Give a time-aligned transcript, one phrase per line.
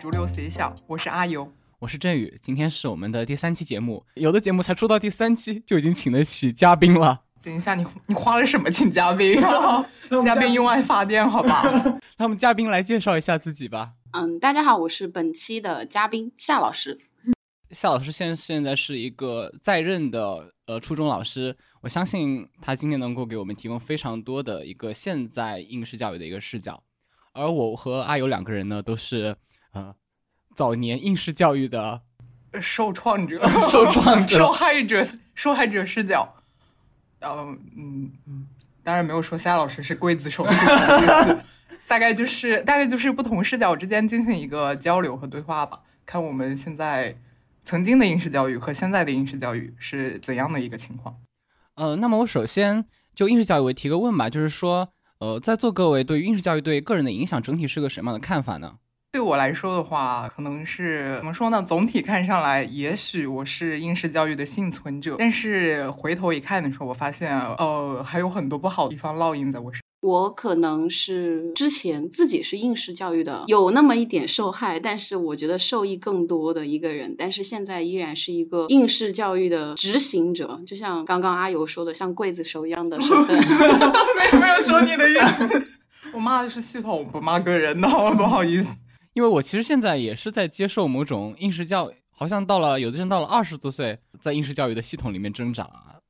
[0.00, 1.48] 逐流随小，我是阿尤，
[1.78, 2.36] 我是振宇。
[2.42, 7.22] 今天是我们的第三期节目，有的节目才出到第三期就已经请得起嘉宾了。
[7.40, 9.86] 等一下，你你花了什么请嘉宾啊？
[10.24, 11.62] 嘉宾用爱发电，好吧？
[12.18, 13.92] 那我们嘉宾来介绍一下自己吧。
[14.10, 16.98] 嗯，大家好，我是本期的嘉宾夏老师。
[17.70, 26.82] 夏老师现现在是一个在任的呃初中老师，我相信他今天能够给我们提供非常多的一个现在应试教育的一个视角。
[27.34, 29.36] 而我和阿友两个人呢，都是
[29.72, 29.94] 呃
[30.54, 32.00] 早年应试教育的
[32.60, 36.36] 受创者、受创者、 受害者、受害者视角。
[37.20, 38.46] 嗯嗯嗯，
[38.84, 40.46] 当然没有说夏老师是刽子手，
[41.88, 47.18] 大概就是大概就是不同视角之间进行一个交流和对话吧，看我们现在
[47.64, 51.16] 曾经的应试教育和现在的应试教育是怎样的一个情况。
[51.74, 54.93] 呃，那么我首先就应试教育我提个问吧，就是说。
[55.20, 58.74] 呃，在座各位对应试教育对个人的影响整体是个什么样的看法呢？
[59.12, 61.62] 对我来说的话，可能是怎么说呢？
[61.62, 69.80] 总体看上来，也许我是应试教育的幸存者，但是回头一看的时候，我发现，呃，还有很多不好的地方烙印在我身。
[70.04, 77.14] 我可能是之前自己是应试教育的，有那么一点受害，但是我觉得受益更多的一个人。
[77.16, 83.34] 但是现在依然是一个应试教育的执行者，就像刚刚阿尤说的，像刽子手一样的身份。
[84.14, 85.68] 没有没有说你的意思，
[86.12, 88.76] 我骂的是系统，不骂个人的，不好意思。
[89.14, 95.66] 因为我其实现在也是在接受某种应试教育，好像到了有的人到了二十多岁，在应试教育的系统里面挣扎。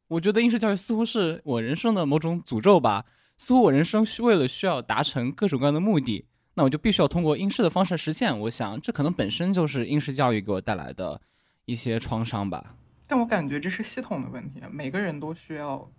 [0.09, 3.05] 我觉得应试教育似乎是我人生的某种诅咒吧。
[3.37, 8.39] 似乎我人生是为了需要达成各种各样的目的，那我就必须要通过应试的方式实现。
[8.41, 11.21] 我想，这可能本身就是应试教育给我带来的
[11.65, 12.77] 一些创伤吧。
[13.07, 15.91] 但我感觉这是系统的问题，每个人都需要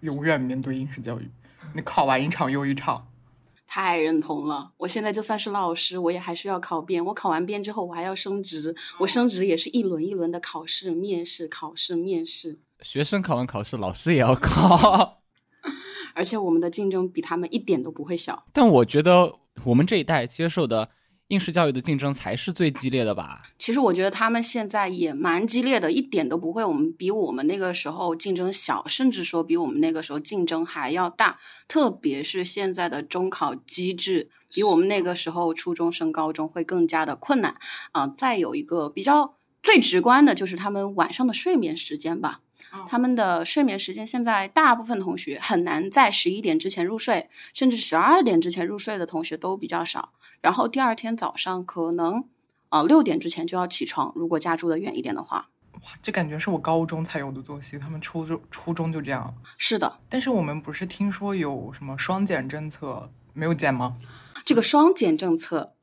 [0.00, 1.28] 永远面对应试教育。
[1.74, 3.08] 你考完一场又一场，
[3.66, 4.72] 太认同了。
[4.78, 7.04] 我现在就算是老师，我也还需要考编。
[7.04, 8.74] 我考完编之后，我还要升职。
[9.00, 12.60] 我升职也是一轮一轮的考试、面试、考试、面试。
[12.80, 15.17] 学生考完考试，老师也要考。
[16.18, 20.90] 而且我们的竞争比他们一点都不会小，但我觉得我们这一代接受的
[21.28, 23.42] 应试教育的竞争才是最激烈的吧？
[23.56, 26.64] 其实我觉得他们现在也蛮激烈的，一点都不会。
[26.64, 31.38] 我们比我们那个时候竞争小，甚至说比我们那个时候竞争还要大。
[31.68, 37.54] 特别是现在的中考机制，比我们那个时候初中升高中会更加的困难
[37.92, 38.08] 啊！
[38.08, 42.40] 再有一个比较最直观的就是他们晚上的睡眠时间吧。
[42.88, 50.12] 他们的睡眠时间现在大部分同学很难在十一点之前入睡，甚至十二点之前入睡的同学都比较少。
[50.40, 52.24] 然后第二天早上可能
[52.68, 55.48] 啊六点之前就要起床，如果家住的远一点的话。
[55.74, 59.34] 哇，这感觉是我高中才有的作息，他们初中初中就这样。
[59.56, 63.96] 是的，但是我们不是听说有什么双减政策没有减吗？
[64.44, 65.74] 这个双减政策。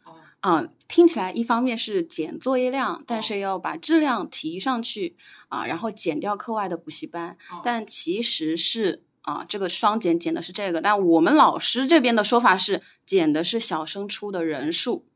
[0.45, 5.15] 啊，听起来一方面是减作业量，但是要把质量提上去
[5.49, 15.07] 啊，然后减掉课外的补习班，但其实是啊，这个双减减的是这个，但我们老师这边的说法是减的是小升初的人数，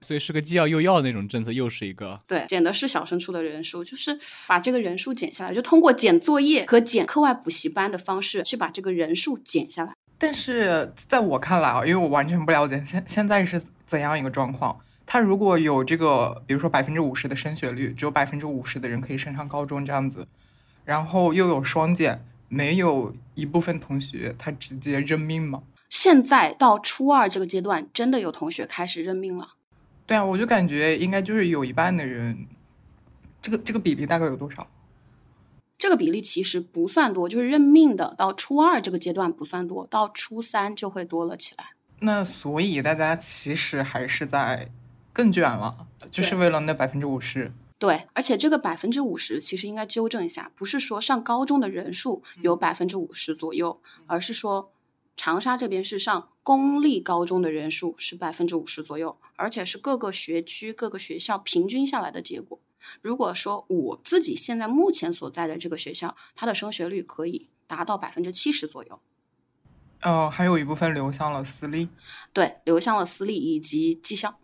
[0.00, 9.92] 所以是个既要又要的那种政策，又是一个对，减的是小升初的人数，就是把这个人数减下来，就通过减作业和减课外补习班的方式去把这个人数减下来。
[10.16, 13.60] 但是在我看来啊，因为我完全不了解现现在是
[13.92, 14.80] 怎样一个状况。
[15.04, 20.26] 他如果有这个，比如说百分之五十的升学率，只有百分之五十的人可以升上高中这样子，
[20.86, 25.64] 然后又有双减，没有一部分同学他直接认命吗？
[25.90, 29.56] 现在到初二这个阶段，真的有同学开始认命了。
[30.06, 32.46] 对啊，我就感觉应该就是有一半的人，
[33.42, 34.66] 这个这个比例大概有多少？
[35.78, 41.64] 这个比例其实不算多，就是认命的到初二这个阶段不算多，到初三就会多了起来。
[42.04, 44.68] 那所以大家其实还是在
[45.12, 47.52] 更卷了，就是为了那百分之五十。
[47.78, 54.72] 对，而且这个百分之五十其实应该纠正一下，不是说上高中的人数有百分之五十左右，而是说
[55.16, 62.60] 长沙这边是上公立高中的人数是百分之五十左右，而且是各个学区各个学校平均下来的结果。
[63.00, 69.00] 如果说我自己现在目前所在的这个学校，它的升学率可以达到百分之七十左右。
[70.02, 71.88] 呃，还有一部分流向了私立，
[72.32, 74.38] 对，流向了私立以及技校。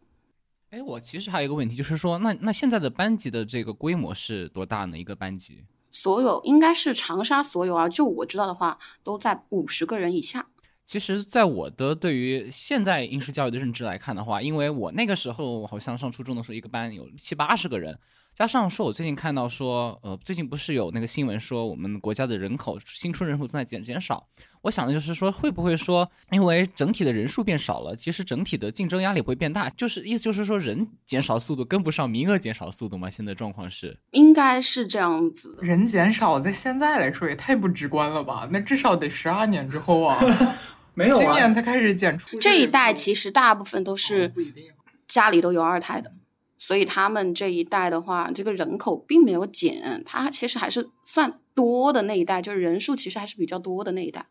[0.70, 4.96] 哎，我其实还有一个问题，就是说，那那现在的班级的这个规模是多大呢？
[4.96, 5.64] 一个班级？
[5.90, 10.46] 所有应该是长沙所有啊，就我知道的话，都在五十个人以下。
[10.84, 17.98] 其实，在我的对于现在应试教育的认知来看的话，因为我那个时候好像上初中的时候，一个班有七八十个人。
[18.38, 24.28] 加上说，我最近看到说，呃，最近不是有那个新闻说，我们国家的人口新出人口正在减减少。
[24.62, 29.68] 我想的就是说，会不会说，因为整体的人数变少了，其实整体的竞争压力会变大？
[29.70, 33.10] 就是意思就是说，人减少速度跟不上名额减少速度吗？
[33.10, 35.58] 现在状况是，应该是这样子。
[35.60, 38.48] 人减少，在现在来说也太不直观了吧？
[38.52, 40.16] 那至少得十二年之后啊，
[40.94, 44.66] 没有今年才开始减出这一代其实大部分都是不一定。
[45.08, 46.12] 家里都有二胎的，
[46.58, 54.26] 所以他们这一代的话，这个人口并没有减，他其实还是算多的那一代，就是人数其实还是比较多的那一代。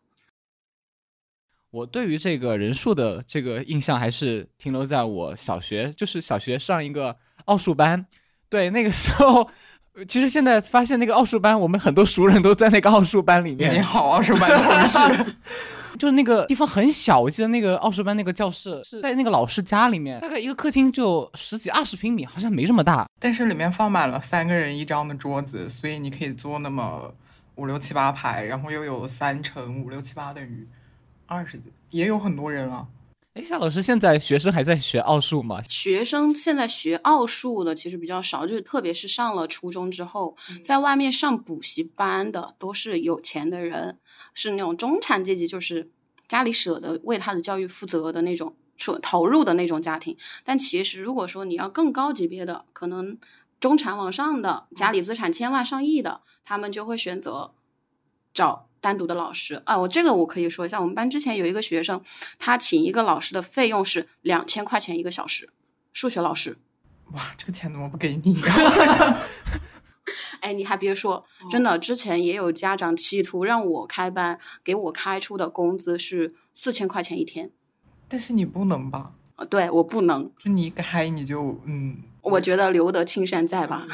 [1.70, 8.06] 我对于这个人数的这个印象还是停留在我小学，就是小学上一个奥数班，
[8.48, 9.50] 对，那个时候，
[10.06, 13.74] 其实现在发现那个奥数班，我们很多熟人都在那个奥数班里面。
[13.74, 15.34] 你好，奥数班同事。
[15.96, 23.06] 就是那个地方很小，我记得那个奥数班那个教室是在那个老师家里面，大概一个客厅就十几二十平米，好像没这么大。
[23.18, 27.14] 但是里面放满了三个人一张的桌子，所以你可以坐那么
[27.54, 30.66] 五六七八排，然后又有三乘五六七八等于
[31.26, 32.86] 二十几，也有很多人啊。
[33.38, 35.62] 哎，夏老师，现在学生还在学奥数吗？
[35.68, 43.96] 学生现在学奥数的其实比较少，就是特别是上了初中之后，在外面上补习班的都是有钱的人，
[44.34, 45.88] 是那种中产阶级，就是
[46.26, 50.16] 家里舍得为他的教育负责的那种出投入的那种家庭。
[50.42, 53.16] 但其实如果说你要更高级别的，可能
[53.60, 57.52] 中产往上的，家里资产千万上亿的，他们就会选择
[58.34, 58.67] 找。
[58.80, 62.00] 单独的老师啊，我这个我可以说一下，我们班之前有一个学生，
[62.38, 65.48] 他请一个老师的费用是两千块钱一个小时，
[65.92, 66.58] 数学老师。
[67.12, 68.40] 哇，这个钱怎么不给你？
[70.40, 77.50] 哎，你还别说，真的，之前也有家长企图让我开班，给我开出的工资是四千块钱一天。
[78.06, 79.12] 但是你不能吧？
[79.36, 83.86] 呃，对我不能，就你开你就嗯，我觉得留得青山在吧，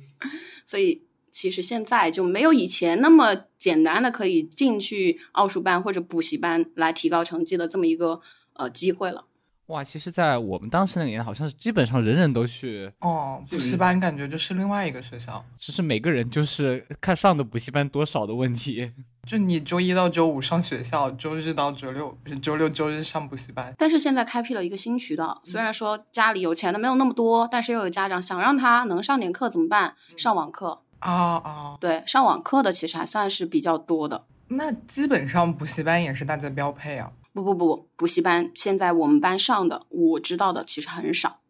[0.66, 1.02] 所以。
[1.32, 8.20] 其实现在就没有以前那么简单的可以进去奥数班或者补习班来提高成绩的这么一个
[8.52, 9.24] 呃机会了。
[9.66, 15.42] 哇，其实，在我们当时那个年代，好像是基本上人人都去哦补习班，感觉就是另外一个学校。
[15.58, 18.92] 只是每个人就是看上的补习班多少的问题。
[19.26, 23.72] 就你周一到周五上学校，周日到周六不是周六周日上补习班。
[23.78, 29.94] 但是现在开辟了一个新渠道，虽然说家里有钱的没有那么多，但是又有家长想让他能上点课怎么办？
[30.18, 30.82] 上网课。
[31.02, 34.24] 啊啊，对，上网课的其实还算是比较多的。
[34.48, 37.12] 那基本上补习班也是大家标配啊。
[37.32, 41.40] 不不不，补习班现在我们班上的，我知道的其实很少。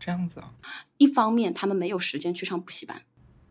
[0.00, 0.52] 这样子啊。
[0.98, 3.02] 一方面，他们没有时间去上补习班。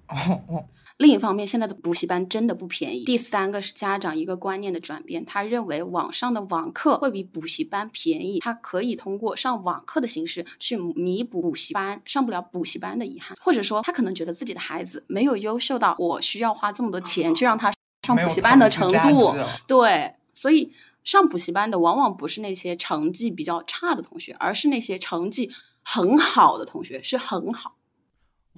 [0.07, 0.65] 哦哦。
[0.97, 3.03] 另一方面，现在的补习班真的不便宜。
[3.03, 17.73] 第三个是家长一个观念的转变，他认为网上的网课会比补习班便宜，他可以通过上网课的形式去弥补补习班上不了补习班的遗憾，或者说他可能觉得自己的孩子没有优秀到我需要花这么多钱去让他
[18.07, 19.35] 上补习班的程度。
[19.67, 20.71] 对，所以
[21.03, 25.51] 上补习班的往往不是那些成绩比较差的同学，而是那些成绩
[25.83, 27.74] 很好的同学，是很好。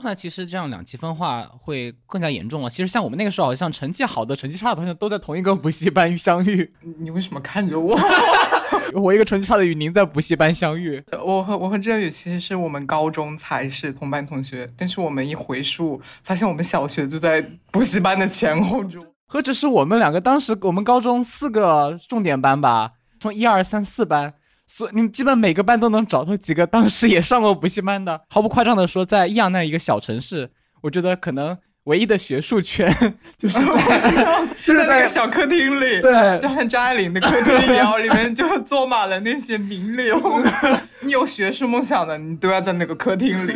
[0.04, 2.70] 那其实这样两极分化会更加严重了。
[2.70, 6.72] 其实像我们那个时候，好像成绩好的、成绩差的同学都在同一个补习班相遇。
[7.00, 8.00] 你为什么看着我？
[8.94, 11.04] 我一个成绩差的与您在补习班相遇。
[11.24, 19.06] 我和我和振宇其实是我们高中才是同班同学，但是我们一回溯，发现我们小学就在补习班的前后中。
[19.26, 24.36] 何止是我们两个，当时我们高中四个重点班吧，从一二三四班。
[24.68, 28.22] 所你们基本每个班都能找到几个当时也上过补习班的。
[28.30, 32.94] 毫不夸张的说，在益阳那一个小城市，我觉得可能唯一的学术圈
[33.40, 40.22] 就是在 就是在那个小客厅里，对，就像张爱玲的客厅一样，里面就坐满了那些名流。
[41.02, 43.56] 你有学术梦想的，你都要在那个客厅里。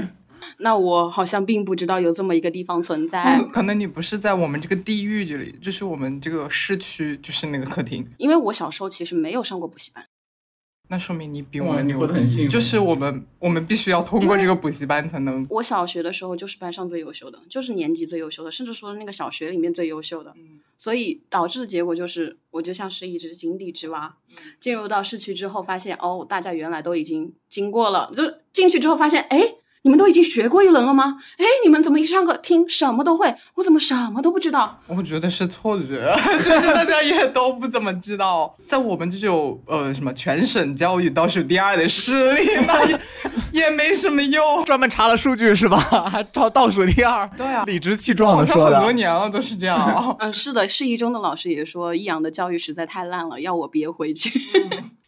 [0.58, 3.40] 那我好像并不知道有这么一个地方存在。
[3.52, 8.08] 可能你不是在我们这个地域这里，就是我们这个市区，就是那个客厅。
[8.18, 10.04] 因为我小时候其实没有上过补习班。
[10.92, 12.06] 那说明你比我们牛，
[12.50, 15.48] 就是我们我们必须要通过这个补习班才能。
[15.50, 20.34] 我小学的时候就是班上最优秀的，就是年级最优秀的，甚至说那个小学里面最优秀的。
[20.78, 24.18] 所以导致的结果就是，我就像是一只井底之蛙，
[24.60, 29.56] 进入到市区之后，发现哦，大家原来都已经经过了，就进去之后发现，哎。
[29.84, 31.18] 你们都已经学过一轮了吗？
[31.38, 33.34] 哎，你们怎么一上课听什么都会？
[33.56, 34.80] 我怎么什么都不知道？
[34.88, 38.56] 我觉得是错觉， 就是大家也都不怎么知道。
[38.68, 43.00] 在我们这种呃什么全省教育倒数第二的势力，那也
[43.64, 44.64] 也没什么用。
[44.66, 45.78] 专门查了数据是吧？
[46.12, 47.28] 还 倒倒数第二？
[47.36, 48.76] 对啊，理直气壮的说的。
[48.76, 50.16] 很多年了都是这样。
[50.20, 54.30] 嗯，是的，市一中的老师也说益阳的教育实在太烂了，要我别回去。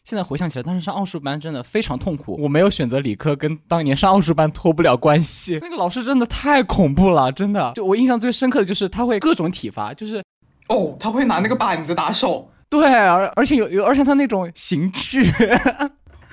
[0.03, 2.37] 现在回想起来，当时上奥数班真的非常痛苦。
[2.41, 5.57] 我没有选择理科，跟当年上奥数班脱不了关系。
[5.61, 7.71] 那个老师真的太恐怖了，真的。
[7.73, 10.21] 就我印象最深刻的就是他会各种体罚，就是
[10.67, 12.49] 哦，他会拿那个板子打手。
[12.67, 15.31] 对，而而且有有，而且他那种刑具。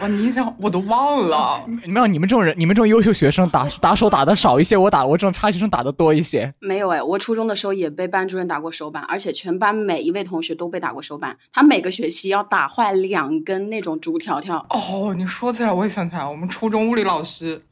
[0.01, 1.63] 哇，你印象我都忘了。
[1.87, 6.53] 没有你们这种人，你们这种优秀学生打打手打的少一些，我打我这种差学生打的多一些。
[6.59, 11.37] 没有哎，我初中的时候也被班主任打过手板，而且全班每一位同学都被打过手板。
[11.53, 14.65] 他每个学期要打坏两根那种竹条条。
[14.71, 17.63] 哦，你说起来我也想起来，我们初中物理老师，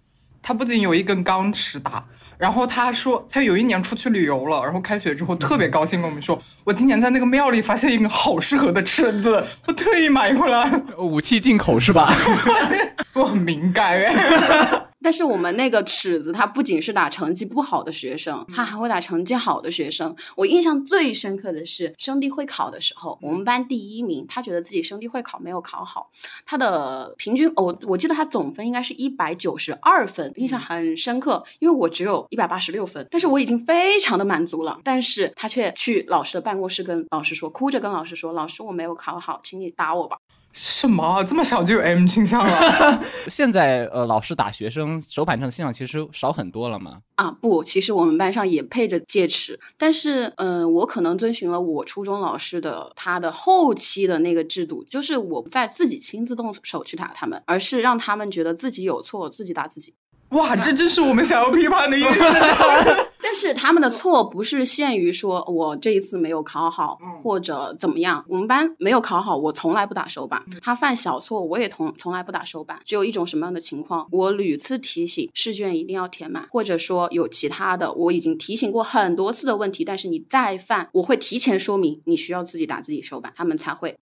[0.42, 2.04] 他不仅有一根钢尺打。
[2.38, 10.70] 然后他说，他有一年出去旅游了，然后开学之后特别高兴，跟我们说，我今年在那个庙里发现一个好适合的尺子， 我特意买回来。
[10.96, 12.14] 武器进口是吧？
[13.14, 14.77] 我很敏感哎。
[15.08, 20.14] 但是我们那个尺子，它不仅是打成绩不好的学生，他还会打成绩好的学生。
[20.36, 26.10] 我印象最深刻的是生地会考的时候，我们班第一名，他觉得自己生地会考没有考好，
[26.44, 31.42] 他的平均，我我记得他总分应该是一百九十二分，印象很深刻。
[31.58, 34.78] 因为我只有一百八十六分，但是我已经非常的满足了。
[34.84, 40.18] 但是他却去老师的办公室跟老师说，哭着跟老师说：“老师，我没有考好，请你打我吧。”
[40.60, 41.22] 什么？
[41.22, 43.04] 这么小就有 M 倾向了？
[43.30, 46.98] 现在呃，老师打学生手板上的现象其实少很多了嘛？
[47.14, 59.94] 啊，不，其实我们班上也配着戒尺，但是嗯，我可能遵循了我初中老师的他的后期的那个制度，就是我不再自己亲自动手去打他们，而是让他们觉得自己有错，自己打自己。
[60.30, 62.08] 哇，这真是我们想要批判的意思。
[63.20, 68.24] 但是他们的错不是限于说我这一次没有考好，或者怎么样。
[68.28, 70.42] 我们班没有考好，我从来不打手板。
[70.62, 72.78] 他犯小错，我也从从来不打手板。
[72.84, 83.96] 只有一种什么样的情况，我屡次提醒试卷一定要填满，或者说有其他的，我已经提醒过很多次的问题，但是你再犯，我会提前说明你需要自己打自己手板，他们才会。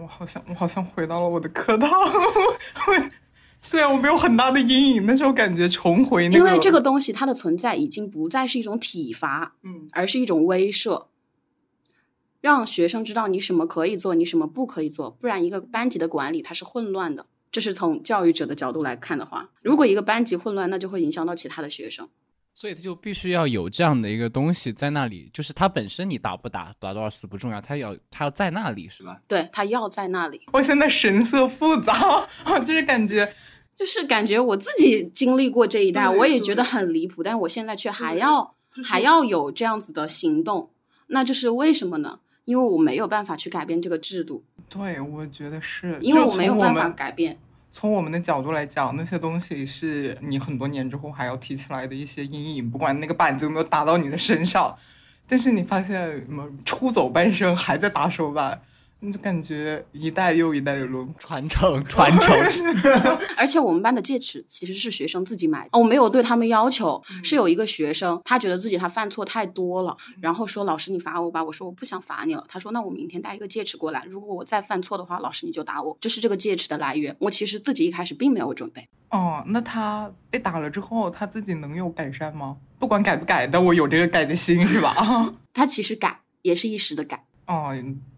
[0.00, 1.90] 我好像我好像回到了我的课堂。
[3.62, 6.38] 虽然我没有很大的阴影，但是我感觉重回那个。
[6.38, 11.06] 因为这个东西它的存在已经不再是一种体罚，嗯，而是一种威慑，
[12.40, 15.10] 让学生知道你什么可以做，你什么不可以做。
[15.10, 17.26] 不然一个班级的管理它是混乱的。
[17.52, 22.08] 这是从教育者的角度来看的话，如果一个班级混乱，那就会影响到其他的学生。
[22.54, 29.20] 所以他就必须要有这样的一个东西在那里，就是他本身你打不打打多少次不重要，他要他要在那里是吧？
[29.28, 30.40] 对他要在那里。
[30.52, 31.94] 我现在神色复杂，
[32.64, 33.32] 就是感觉。
[33.74, 40.70] 就是感觉我自己经历过这一代，我也觉得很离谱，但我现在却还要还要有这样子的行动，
[41.08, 42.18] 那这是为什么呢？
[42.44, 44.44] 因为我没有办法去改变这个制度。
[44.68, 47.38] 对，我觉得是，因为我没有办法改变。
[47.70, 54.76] 从我们的角度来讲，那些东西是你很多年之后还要提起来的一些阴影，不管那个板子有没有打到你的身上，
[55.26, 58.60] 但是你发现什么出走半生还在打手板。
[59.10, 62.36] 就感觉一代又一代的轮传承传承，
[63.36, 67.02] 而且我们班的戒尺其实是学生自己买的，我没有对他们要求。
[67.24, 71.42] 是有一个学生，他觉得自己他犯错太多了，然后说老师你罚我吧。
[71.42, 72.44] 我说我不想罚你了。
[72.48, 75.96] 他说那我明天带一个戒尺过来，如果我再犯错的话，老师你就打我。
[76.00, 77.16] 这是这个戒尺的来源。
[77.18, 78.86] 我其实自己一开始并没有准备。
[79.10, 82.56] 哦，那他被打了之后，他自己能有改善吗？
[82.78, 84.94] 不管改不改，但我有这个改的心是吧？
[85.52, 87.24] 他其实改也是一时的改。
[87.46, 87.74] 哦，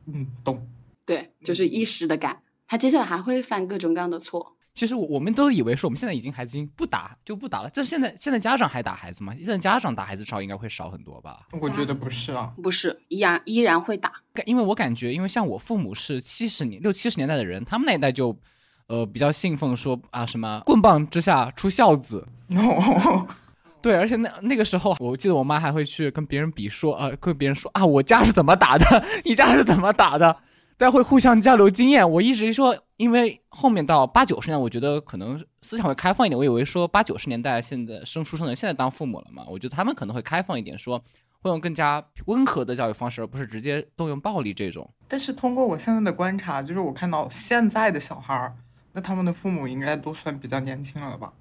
[0.06, 0.66] 嗯，懂。
[1.06, 4.52] 对，就是一时的改，他接下来还会犯各种各样的错。
[4.74, 9.32] 其实我我们都以为说我们现在已经孩子已经不打就不打了，这现在现在家长还打孩子吗？
[9.36, 11.46] 现在家长打孩子少应该会少很多吧？
[11.60, 14.12] 我觉得不是啊，不是，依然依然会打。
[14.46, 18.36] 因为我感觉，因为像我父母是七十年六七十年代的人，他们那一代就，
[18.88, 22.26] 呃，比较信奉说啊什么棍棒之下出孝子。
[23.80, 30.36] 对，而且那那个时候，我记得我妈还会去跟别人比说，呃，跟别人说啊，我家是怎么打的， 你家是怎么打的。
[30.76, 32.08] 大家会互相交流经验。
[32.08, 36.36] 我一直说，因为后面到八九十年，我觉得可能思想会开放一点。
[36.38, 41.02] 我以为说八九十年代现在生出生的，现在当父母了嘛，我觉得他们可能会开放一点，说
[41.40, 44.88] 会用更加温和的教育方式，而不是直接动用暴力这种。
[45.06, 48.56] 但是通过我现在的观察，就是我看到现在的小孩儿，
[48.92, 51.32] 那他们的父母应该都算比较年轻了吧？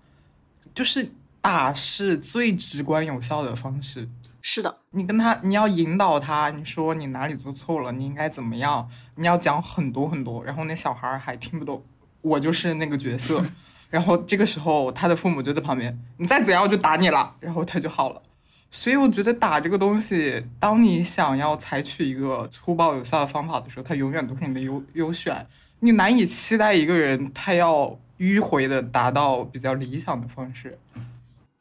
[0.75, 1.11] 就是
[1.41, 4.07] 打是最直观有效的方式。
[4.45, 8.89] 是的，你跟他，你要引导他，你说你哪里做错了，你应该怎么样？
[9.15, 11.81] 你要讲很多很多，然后那小孩还听不懂，
[12.19, 13.41] 我就是那个角色，
[13.89, 18.21] 然后这个时候他的父母就在旁边，你再怎样我就打你了，然后他就好了。
[18.69, 25.47] 所以我觉得打这个东西，当你想要采取一个粗暴有效的方法的时候，它永远都是你的优优选。
[25.79, 30.77] 你难以期待一个人他要迂回的达到比较理想的方式。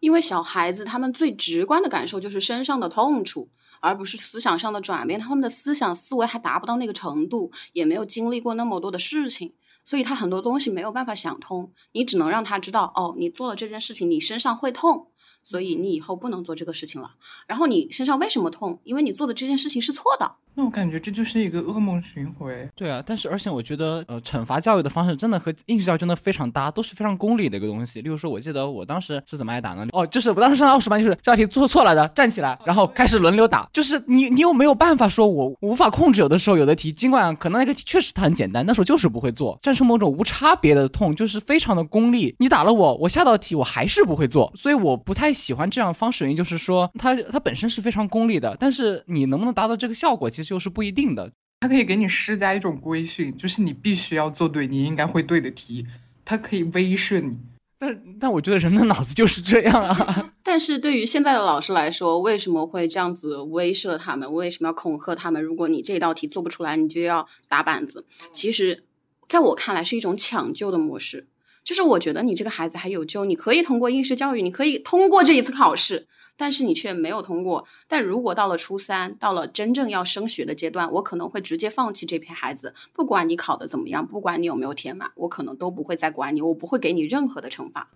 [0.03, 5.19] 因为小孩子他们最直观的感受就是身上的痛处，而不是思想上的转变。
[5.21, 9.55] 他们的思想思维还达不到那个程度，也没有经历过那么多的事情，
[9.85, 11.71] 所以他很多东西没有办法想通。
[11.93, 15.07] 你只能让他知道，哦，你做了这件事情，你身上会痛。
[15.45, 17.13] 所以你以后不能做这个事情了。
[17.47, 18.81] 然后你身上为什么痛？
[18.83, 20.37] 因为你做的这件事情是错的。
[20.55, 22.71] 那我感觉这就是一个噩梦循环。
[22.77, 28.03] 对啊，但是而且我觉得，呃，惩罚教育的方式真的和应试教育真的非常搭，都是非常功利的一个东西。
[28.03, 29.87] 例如说，我记得我当时是怎么挨打呢？
[29.93, 33.69] 哦，就是我当时上奥数班，就是这道题做错了的，站起来，然后开始轮流打。
[33.73, 42.35] 就是你，你又没有办法说我无法控制，有的时候有的题，尽管可能那个题确实它很简单，那时候就是不会做，战胜某种无差别的痛，就是非常的功利。
[42.39, 46.25] 你打了我，我下道题我还是不会做，所以我不太喜欢这样方式。
[46.25, 51.33] 原因就是说，它它本身是非常功利的，但是你能不能达到这个效果，其实又是不一定的。
[51.61, 55.87] 他可以给你施加一种规训，就是你必须要做对你应该会对的题，
[56.25, 57.39] 他可以威慑你。
[57.79, 60.33] 但但我觉得人的脑子就是这样啊。
[60.43, 64.33] 但是对于现在的老师来说，为什么会这样子威慑他们？
[64.33, 65.43] 为什么要恐吓他们？
[65.43, 68.07] 如果你这道题做不出来，你就要打板子。
[68.33, 68.85] 其实，
[69.29, 71.29] 在我看来是一种抢救的模式。
[71.65, 77.67] 就是我觉得你这个孩子还有救，你可以通过应试教育，你可以通过这一次考试，但是你却没有通过。
[77.87, 82.75] 但如果到了初三，到了真正要升学的阶段，我可能会直接放弃这批孩子。
[82.93, 87.89] 不管你考的怎么样，不管你有没有填满，我可能都不会再管你，我不会给你任何的惩罚。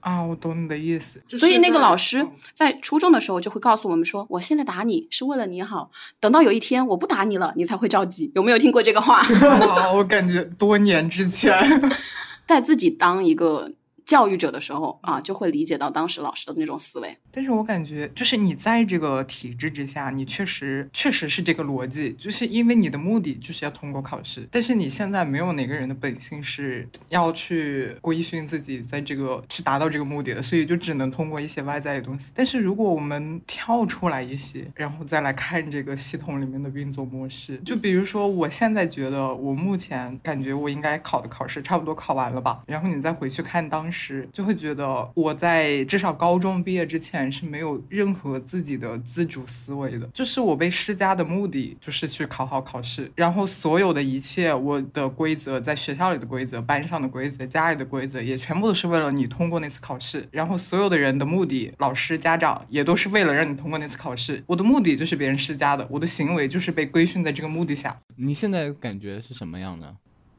[0.00, 1.22] 啊，我懂你的意思。
[1.28, 9.22] 所以那个老师在初中的时候就会告诉我们说：“我现在打你是为了你好，等到有一天我不打你了，你才会着急。”有没有听过这个话？
[9.66, 11.54] 哇，我感觉多年之前。
[12.46, 13.72] 在自己当一个。
[14.04, 17.16] 教育者的时候啊，就会理解到当时老师的那种思维。
[17.30, 24.48] 但是我感觉，就是你在这个体制之下，你确实确实是这个逻辑，就是因为你的目的就是要通过考试。
[24.50, 32.32] 但是你现在没有哪个人的本性是要去规训自己，在这个去达到这个目的的，所以就只能通过一些外在的东西。
[32.34, 44.00] 但是如果我们跳出来一些，然后再来看这个系统里面的运作模式，就比如说，我现在觉得我目前感觉我应该考的考试差不多考完了吧，然后你再回去看当时。
[44.00, 60.26] 时就会觉得我在至少高中毕业之前是没有任何自己的自主思维的，就是我被施加的目的就是去考好考试，然后所有的一切我的规则，在学校里的规则、班上的规则、家里的规则，也全部都是为了你通过那次考试。
[60.30, 64.42] 然后所有的人的目的，老师、家长也都是为了让你通过那次考试。
[64.46, 68.00] 我的目的就是别人施加的，我的行为就是被规训在这个目的下。
[68.16, 69.94] 你现在感觉是什么样的？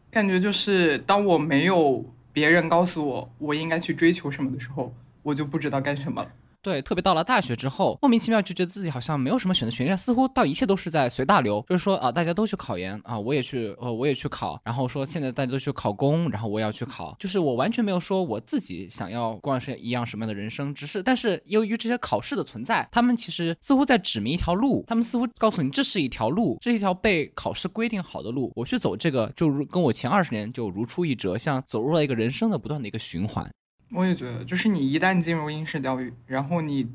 [0.09, 2.03] 感觉就是当我没有。
[2.33, 6.31] 别人告诉我我应该去追求什么的时候，我就不知道干什么了。
[6.61, 11.65] 对，特别到了大学之后，莫名其妙就觉得自己好像没有什么选择权利，似乎到一切都是在随大流。
[11.67, 14.61] 就是说啊，大家都去考研啊，我也去，呃，我也去考。
[14.63, 17.15] 然后说现在大家都去考公，然后我也要去考。
[17.19, 33.49] 就是我完全没有说我自己想要过是一样什么样的人生，只是但是由于这些考试的存在，他们其实似乎在指明一条路，他们似乎告诉你这是一条路，这是一条被考试规定好的路，我去走这个，就如跟我前二十年就如出一辙，像走入了一个人生的不断的一个循环。
[33.93, 36.89] 我也觉得，就是你一旦进入应试教育，然后你，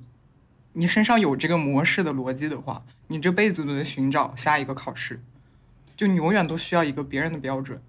[0.72, 5.20] 你身上有这个模式的逻辑的话，你这辈子都在寻找下一个考试，
[5.94, 7.80] 就你永远都需要一个别人的标准。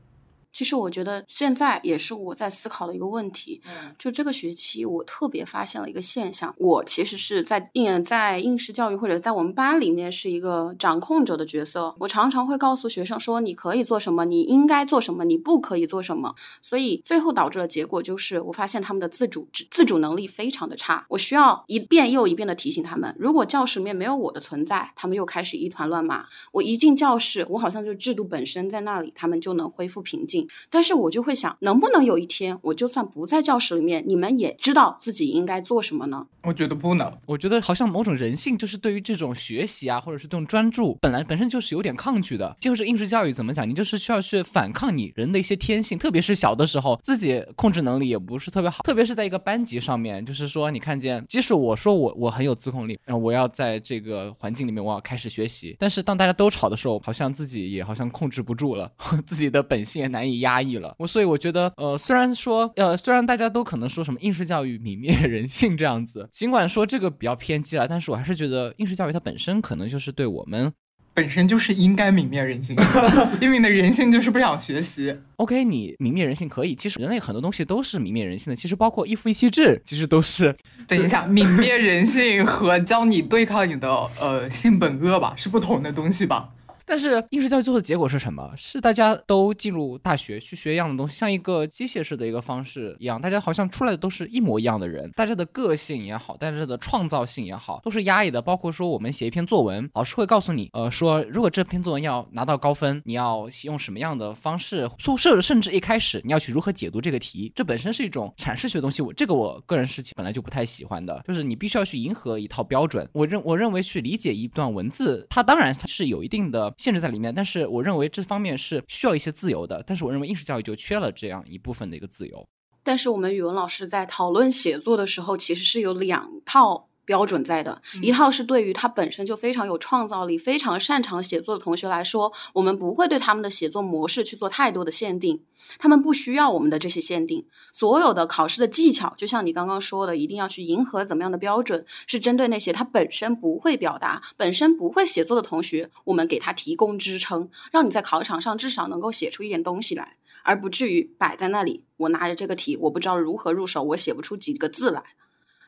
[0.51, 3.61] 其实我觉得现在也是我在思考的一个问题。
[3.67, 6.53] 嗯，就这个学期，我特别发现了一个现象。
[6.57, 11.95] 我其实是在应在应试教育或者在我们班里面是一个掌控者的角色。
[11.99, 21.05] 我常常会告诉学生说：“你可以做什么，你应该做什么，你不可以做什么。”所以最后导致的结果就是，我发现他们的自主自主能力非常的差。
[21.09, 23.15] 我需要一遍又一遍的提醒他们。
[23.19, 26.25] 如果教室里面没有我的存在，他们又开始一团乱麻。
[26.51, 30.36] 我一进教室，我好像就制度本身在那里，他们就能恢复平静。
[30.69, 36.27] 但是我就会想，能不能有一天，我就算不在教室里面，你们也知道自己应该做什么呢？
[36.43, 37.11] 我觉得不能。
[37.25, 42.55] 我觉得好像某种人性就是对于这种学习啊，或者是这种专注，本来本身就是有点抗拒的。
[42.59, 58.91] 就是应试教育怎么讲，你就是需要去反抗你人的一些天性，特别是小的时候，自己控制能力也不是特别好，特别是在一个班级上面，就是说你看见，即使我说我我很有自控力，然后我要在这个环境里面我要开始学习，但是当大家都吵的时候，好像自己也好像控制不住了，
[59.25, 60.77] 自己的本性也难以压抑。
[60.77, 70.71] 了我，所以我觉得，呃，虽然说，呃，虽然大家都可能说什么应试教育泯灭人性这样子，尽管说这个比较偏激了，但是我还是觉得应试教育它本身可能就是对我们
[71.13, 72.75] 本身就是应该泯灭人性，
[73.41, 75.17] 因为你的人性就是不想学习。
[75.37, 80.55] OK，你泯灭人性可以，其实人类很多东西都是泯灭人性的，其实包括一夫一妻制，其实都是。
[80.87, 86.49] 等一下，泯灭人性和教你对抗你的呃性本恶吧，是不同的东西吧？
[86.87, 88.49] 但是应试教育最后的结果是什么？
[88.55, 98.41] 是大家都进入大学去学一样的东西，像一个机械式的一个方式一样，大家好像出来的都是一模一样的人，大家的个性也好，大家的创造性也好，都是压抑的。
[98.41, 109.01] 包括说我们写一篇作文，老师会告诉你，呃，说如果这篇作文要拿到高分，你要用什么样的方式，甚甚甚至一开始你要去如何解读这个题，这本身是一种阐释学的东西。
[109.01, 113.05] 我这个我个人是本来就不太喜欢的，就是你必须要去迎合一套标准。
[113.11, 119.83] 我认我认为去理解一段文字，它当然它是有一定的限制在里面，但是我认为这方面是需要一些自由的。
[119.85, 122.47] 但是我认为应试教育就缺了这样一部分的一个自由。
[122.83, 127.81] 但是我们语文老师在讨论写作的时候，其实是有两套标准在的。
[128.01, 135.41] 一套是对于他本身就非常有创造力、非常擅长写作的同学来说，我们不会对他们的写作模式去做太多的限定，
[135.79, 137.45] 他们不需要我们的这些限定。
[137.71, 150.17] 所有的考试的技巧，就像你刚刚说的，一定要去迎合怎么样的标准，是针对那些他本身不会表达、本身不会写作的同学，我们给他提供支撑，让你在考场上至少能够写出一点东西来。
[150.43, 155.03] 而不至于摆在那里，我拿着这个题，我不知道如何入手，我写不出几个字来。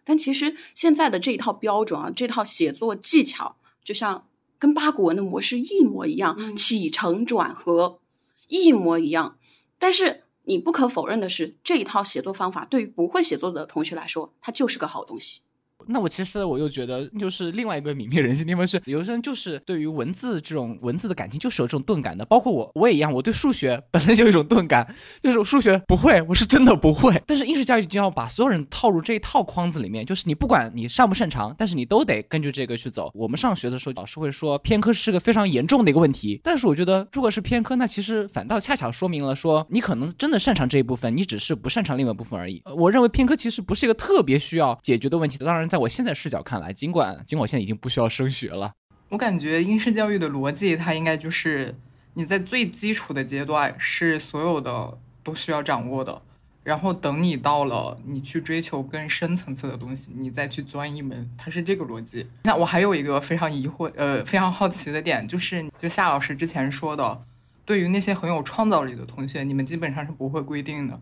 [0.10, 4.26] 但其实现在的这一套标准啊，这套写作技巧，就像
[4.58, 8.00] 跟八股文的模式一模一样，起承转合
[8.48, 9.38] 一模一样。
[9.78, 15.41] 但是你不可否认的是，这一套写作方法对于不会写作的同学来说，它就是个好东西。
[15.88, 22.26] 那我其实我又觉得，就是另外一个泯灭人性地方是，有些人就是对于文字这种文字的感情，就是有这种钝感的。
[22.26, 27.22] 包括我，我也一样，我对数学本来就有一种钝感，就是我数学不会，我是真的不会。
[27.26, 33.10] 但是应试教育就要把所有人套入这一套框子里面，就是你不管你擅不擅长，但是你都得根据这个去走。
[33.13, 42.62] 我们上学的时候，老师会说偏科是个非常严重的一个问题，但是我觉得如果是偏科，那其实反倒恰巧说明了说你可能真的擅长这一部分，你只是不擅长另外一部分而已。
[42.76, 45.38] 我认为偏科其实不是一个特别需要解决的问题。
[45.39, 46.60] 当然，在我现在视角看。
[46.60, 48.74] 来，尽管尽管现在已经不需要升学了，
[49.10, 51.74] 我感觉应试教育的逻辑，它应该就是
[52.16, 56.22] 你在最基础的阶段是所有的都需要掌握的，
[56.64, 62.28] 然后等你到了你去追求更深层次的东西，你再去钻一门，它是这个逻辑。
[62.44, 67.24] 那我还有一个非常疑惑，呃，非常好奇的点，就是就夏老师之前说的，
[67.64, 71.02] 对于那些很有创造力的同学，你们基本上是不会规定的，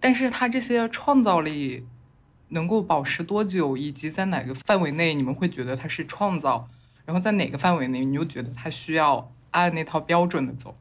[0.00, 1.84] 但是他这些创造力。
[2.48, 6.68] 能够保持多久，以及在哪个范围内，你们会觉得它是创造？
[7.04, 10.76] 然后在哪个范围内，你又觉得它需要按那套标准的走？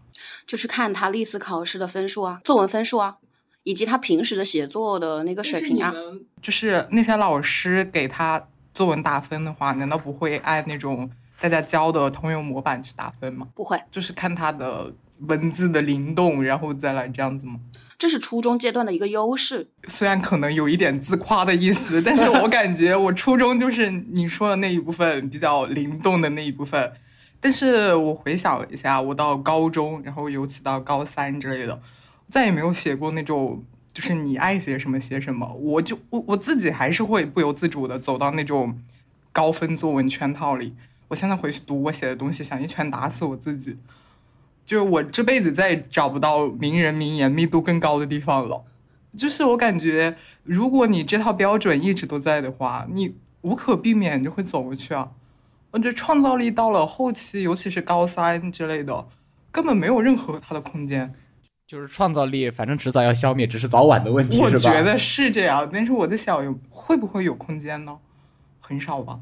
[0.48, 3.18] 就是看他历次考试的分数啊，作文分数啊，
[3.64, 5.94] 以及他平时的写作的那个水平啊。
[6.42, 13.48] 就是那些老师给他作文打分的话，难道不会按那种大家教的通用模板去打分吗？
[13.54, 17.60] 不会，就是看他的文字的灵动，然后再来这样子吗？
[17.98, 26.92] 这是初中阶段的一个优势， 虽然可能有一点自夸的意思，但是我感觉我初中就是你说的那一部分比较灵动的那一部分。
[27.40, 31.80] 但是我回想了一下，我到高中，然后尤其到高三之类的，
[32.28, 38.82] 再也没有写过那种就是你爱写什么写什么，我就我我自己还是会不由自主的走到那种
[39.32, 40.74] 高分作文圈套里。
[41.10, 43.78] 我现在回去读我写的东西，想一拳打死我自己。
[44.66, 48.64] 就是我这辈子再也找不到名人名言密度更高的地方了。
[49.18, 55.12] 就是我感觉，如果你这套标准一直都在的话，你无可避免就会走过去啊。
[55.72, 59.08] 我觉得创造力到了后期，尤其是高三之类的，
[59.52, 61.14] 根本没有任何它的空间。
[61.68, 67.98] 就是创造力，反正迟早要消灭，只是早晚的问题，我觉得是这样，但是我在想，有会不会有空间呢？
[68.60, 69.20] 很少吧。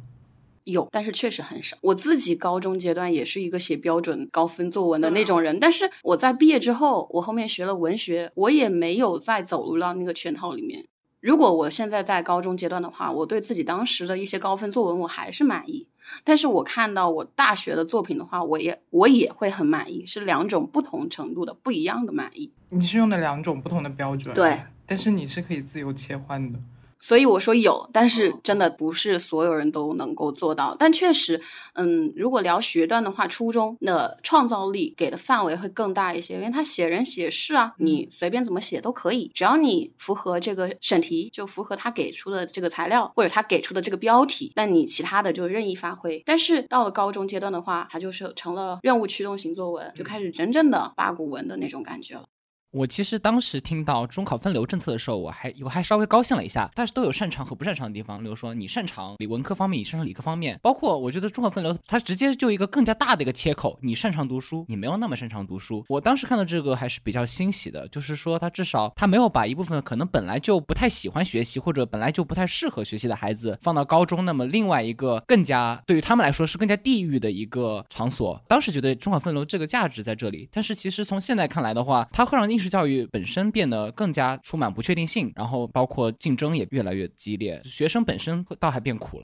[0.65, 1.77] 有，但是确实很少。
[1.81, 10.85] 我自己高中阶段也是一个写标准高分作文的那种人，但是我在毕业之后，我后面学了文学，我也没有再走入到那个圈套里面。
[11.19, 15.87] 如果我现在在高中阶段的话，我对自己当时的一些高分作文我还是满意，
[16.25, 22.51] 但是我看到我大学的作品的话，我也我也会很满意，是两种不同程度的不一样的满意。
[22.69, 26.59] 你是用的两种不同的标准，对，但是你是可以自由切换的。
[27.03, 30.73] 所以我说有，但是真的不是所有人都能够做到。
[30.79, 31.41] 但确实，
[31.73, 46.23] 嗯，如果聊学段的话，初中的创造力给的范围会更大一些，因为他写人写事啊，你随便怎么写都可以，只要你符合这个审题，就符合他给出的这个材料或者他给出的这个标题，那你其他的就任意发挥。
[46.25, 52.23] 但是到了高中阶段的话，它就是成了任务驱动型作文，就开始真正的八股文的那种感觉了。
[52.73, 56.67] 我其实当时听到中考分流政策的时候，我还我还稍微高兴了一下。
[56.73, 65.85] 但是都有擅长和不擅长的地方，比如说你擅长理文科方面，你擅长理科方面，包括我觉得中考分流它直接就一个更加大的一个切口，你擅长读书，你没有那么擅长读书。
[65.87, 78.41] 我当时看到这个还是比较欣喜的，就是说他至少他没有把一部分可能本来就不太喜欢学习或者本来就不太适合学习的孩子放到高中，那么另外一个更加对于他们来说是更加地域的一个场所。
[78.47, 89.23] 当时觉得中考分流这个价值在这里，但是其实从现在看来的话，它会让应试教育本身变得更加充满不确定性，然后包括竞争也越来越激烈，学生本身倒还变苦了。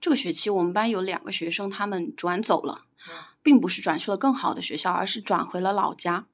[0.00, 2.82] 这个学期我们班有两个学生，他们转走了，
[3.42, 6.26] 并不是转去了更好的学校，而是转回了老家。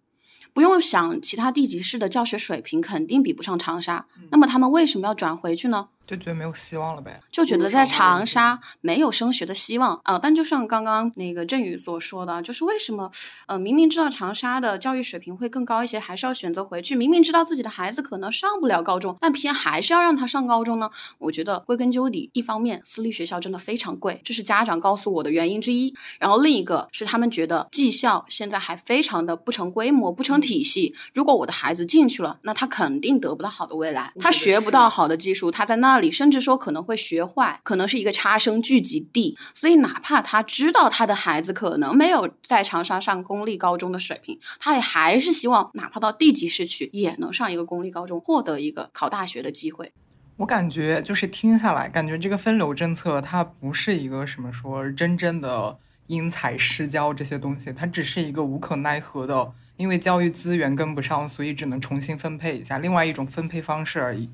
[0.52, 4.06] 不用想，其他地级市的教学水平肯定比不上长沙。
[4.30, 5.88] 那么他们为什么要转回去呢？
[6.06, 10.18] 就觉得没有希望了呗，就觉得在长沙没有升学的希望啊。
[10.18, 13.10] 但就像刚刚那个振宇所说的，就是为什么
[13.46, 16.94] 呃明明知道长沙的教育水平会更高一些，还是要选择回去？
[16.94, 20.90] 明明知道自己的孩子可能上不了高中，但偏还是要让他上高中呢？
[21.16, 25.94] 我觉得归根究底，一方面私立学校真的非常贵，这是家长告诉我的原因之一。
[26.18, 30.94] 然后另一个是他们觉得技校现在还非常的不成规模、不成体系。
[31.14, 35.93] 如果我的孩子进去了，那他肯定得不到好的未来，他学不到好的技术，他在那。
[35.94, 49.92] 那里甚至说可能会学坏，可能是一个差生聚集地，所以哪怕他知道他的孩子可能没有在长沙上公立高中的水平，他也还是希望哪怕到地级市去也能上一个公立高中，获得一个考大学的机会。
[50.38, 55.78] 我感觉就是听下来，感觉这个分流政策它不是一个什么说真正的
[56.08, 64.28] 因材施教这些东西，它只是一个无可奈何的，因为教育资源跟不上，所以只能重新分配一下，另外一种分配方式而已。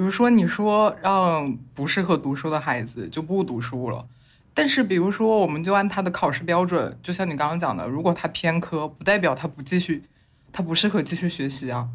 [0.00, 4.08] 比如说，你说让不适合读书的孩子就不读书了，
[4.54, 10.04] 但是比如说，我们就按他的考试标准，就像你刚刚讲的，如果他偏科，不代表他不继续，
[10.52, 11.90] 他不适合继续学习啊，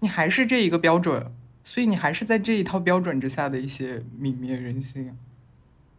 [0.00, 1.30] 你还是这一个标准，
[1.62, 5.14] 所以你还是在这一套标准之下的一些泯灭人性，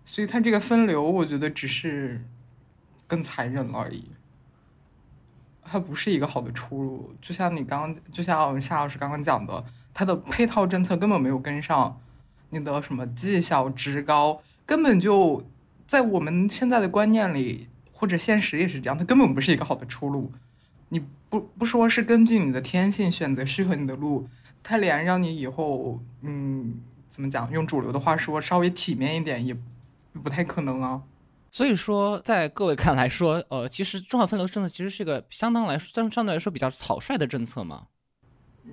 [0.03, 2.25] 所以他这个分流，我觉得只是
[3.05, 4.05] 更残忍了而已，
[5.61, 7.13] 它不是一个好的出路。
[7.21, 9.63] 就像你刚刚，就像夏老师刚刚讲的。
[9.99, 11.99] 它的配套政策根本没有跟上，
[12.51, 15.43] 你的什么绩效职高，根本就
[15.89, 20.31] 在我们现在的观念里，或者现实也是这样，它根本不是一个好的出路。
[20.87, 24.29] 你不不说是根据你的天性选择适合你的路，
[24.63, 26.75] 它连让你以后，嗯，
[27.09, 27.51] 怎么讲？
[27.51, 29.53] 用主流的话说，稍微体面一点也
[30.23, 31.01] 不太可能啊。
[31.51, 37.87] 所以说，在各位看来说，呃，其实中考分流政策其实是一个相当来说，相相对来说比较草率的政策嘛。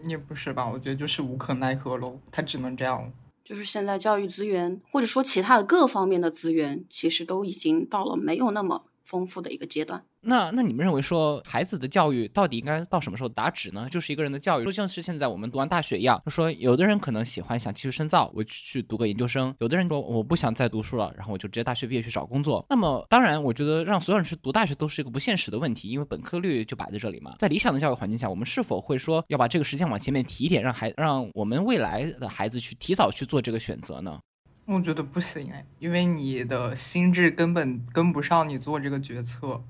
[0.05, 3.13] 也不是吧，我觉得就是无可奈何喽，他只能这样。
[3.45, 10.05] 就是现在教育资源，或者说其他的各方面的资源，其实都已经到了没有那么丰富的一个阶段。
[10.27, 13.89] 那那你们认为说孩子的教育到底应该到什么时候打止呢？
[13.91, 22.67] 就是一个人的教育，就像是现在我们读完大学一样，就说有的人可能喜欢想继续深造，我去读个研究生；有的人说我不想再读书了，然后我就直接大学毕业去找工作。
[22.69, 27.37] 那么当然，我觉得让所有人去读大学都是一个不现实的问题，因为本科率就摆在这里嘛。
[27.39, 34.19] 在理想的教育环境下，我们是否会说要把这个时间往前面提一点，让孩让我们未来的孩子去提早去做这个选择呢？
[34.65, 39.63] 我觉得不行哎，因为你的心智根本跟不上你做这个决策。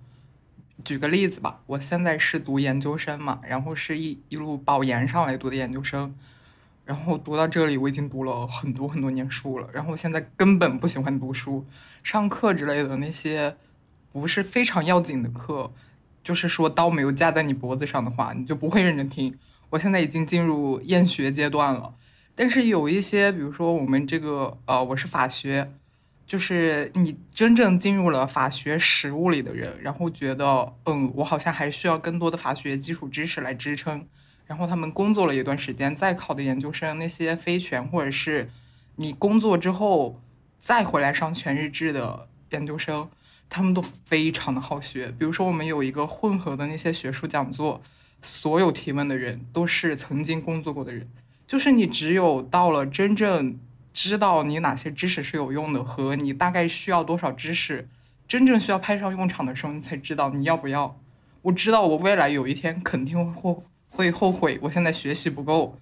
[0.84, 6.14] 举个例子吧，我现在是读研究生嘛，然后是一一路保研上来读的研究生，
[6.84, 11.64] 然后读到这里，我已经读了很多很多年书了，然后我现在根本不喜欢读书，
[12.04, 13.56] 上课之类的那些
[14.12, 15.72] 不是非常要紧的课，
[16.22, 19.36] 就是说刀没有架在你脖子上的话，你就不会认真听。
[19.70, 21.94] 我现在已经进入厌学阶段了，
[22.34, 25.72] 但是有一些，比如说我们这个，呃，我是法学。
[26.26, 34.04] 就是你真正进入了法学实务里的人，然后觉得，嗯，我好像还需要更多的法学基础知识来支撑。
[34.44, 38.50] 然后他们工作了一段时间，再考的研究生，那些非全或者是
[38.96, 40.20] 你工作之后
[40.58, 43.08] 再回来上全日制的研究生，
[43.48, 45.14] 他们都非常的好学。
[45.16, 47.80] 比如说，我们有一个混合的那些学术讲座，
[48.20, 51.08] 所有提问的人都是曾经工作过的人。
[51.46, 53.60] 就是你只有到了真正。
[53.96, 57.88] 知道你哪些知识是有用的，和你大概需要多少知识，
[58.28, 61.00] 真正需要派上用场的时候，你才知道你要不要。
[61.40, 63.56] 我知道我未来有一天肯定会
[63.88, 65.78] 会后悔，我现在学习不够，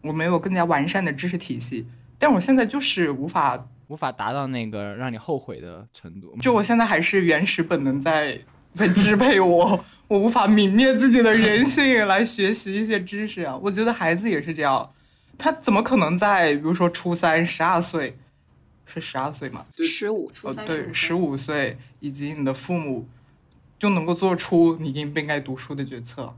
[0.00, 1.86] 我没有更加完善的知识体系，
[2.18, 6.34] 但我现在就是无法无法达到那个让你后悔的程度。
[6.40, 8.40] 就我现在还是原始本能在
[8.72, 13.54] 在支配我，我无法泯灭自己的人性来学习一些知识啊。
[13.58, 14.90] 我觉得孩子也是这样。
[15.38, 18.16] 他怎么可能在比如说初三十二岁，
[18.86, 19.66] 是十二岁吗？
[19.78, 23.08] 十五，初三对，十五岁以及你的父母
[23.78, 26.36] 就能够做出你应不应该读书的决策？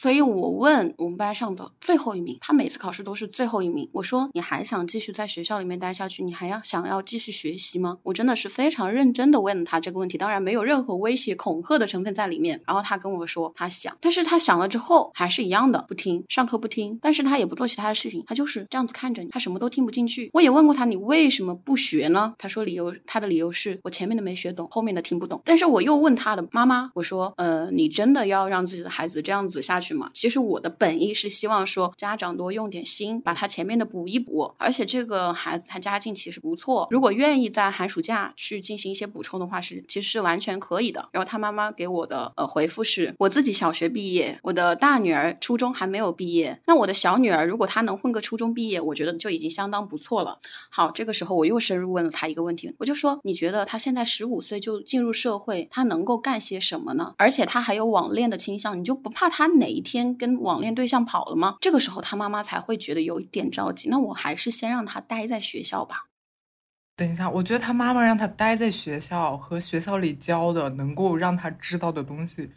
[0.00, 3.90] 所以我问我们班上的最后一名，他每次考试都是最后一名。
[3.90, 6.22] 我说你还想继续在学校里面待下去？
[6.22, 7.98] 你还要想要继续学习吗？
[8.04, 12.62] 我真的是非常认真的问了他这个问题，当然没有任何威胁恐吓的成分在里面。
[12.64, 20.30] 然后他跟我说他想，但是他想了之后还是一样的不听，上课不听，但是他也不做其他的事情，他就是这样子看着你，他什么都听不进去。
[20.32, 22.32] 我也问过他，你为什么不学呢？
[22.38, 25.42] 他说理由，他的理由是我前面的没学懂，后面的听不懂。
[25.44, 30.10] 但是我又问他的妈妈，我说，呃，你真的要让自己的孩子这样子下去吗？
[30.12, 34.54] 其实我的本意是希望说家长多用点心，把他前面的补一补。
[34.58, 41.08] 而且这个孩子他家境其实不错，如果愿意在寒暑假去进行一些补充的话，是其实是完全可以的。
[41.12, 50.38] 然后他妈妈给我的呃回复是，我自己小学毕业，我的大女儿初中还没有毕业，那我的小女儿如果她能混个初中毕业，我觉得就已经相当不错了。
[50.70, 57.14] 好，这个时候我又深入问了他一个问题，我就说，你觉得他现在十五岁就进入社会，他能够干些什么呢？
[57.18, 61.56] 而且他还有网恋的倾向，你就不怕他哪一天跟网恋对象跑了吗？
[61.60, 63.88] 这个时候他妈妈才会觉得有一点着急。
[63.88, 66.06] 那我还是先让他待在学校吧。
[66.96, 72.50] 等一下，我觉得他妈妈让他待在学校和学校里教的能够让他知道的东西，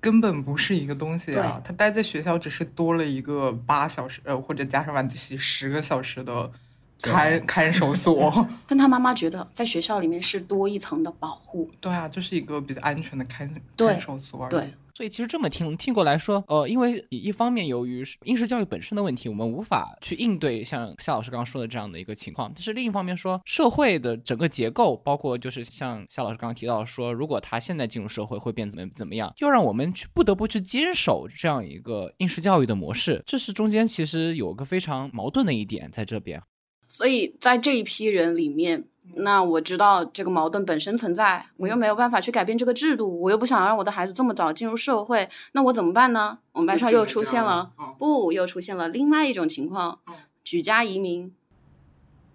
[0.00, 1.60] 根本不是一个东西啊。
[1.64, 6.50] 他待在学校只是多了一个八小时，呃，或者加上晚自习十个小时的
[7.00, 8.46] 看看守所。
[8.66, 11.70] 但他妈妈觉得在学校里面是多一层的保护。
[11.80, 14.50] 对啊，就是一个比较安全的看看守所而已。
[14.50, 14.72] 对。
[14.94, 22.50] 所以其实这么听听过来说，呃，因为一方面由于应试教育本身的问题，我们无法去应对像夏老师刚刚说的这样的一个情况。
[22.52, 36.42] 但是另一方面说，社会的整个结构，包括就是像夏老师刚刚提到说，如果他现在进入社会会变怎么怎么样，又让我们去不得不去坚守这样一个应试教育的模式，这是中间其实有个非常矛盾的一点在这边。
[36.88, 38.82] 所以在这一批人里面。
[39.14, 46.38] 那我知道这个矛盾本身存在，我又没有办法去改变这个制度，我又不想让我的孩子这么早进入社会，那我怎么办呢？
[46.52, 49.98] 我们班上又出现了，不，又出现了另外一种情况，
[50.44, 51.32] 举家移民，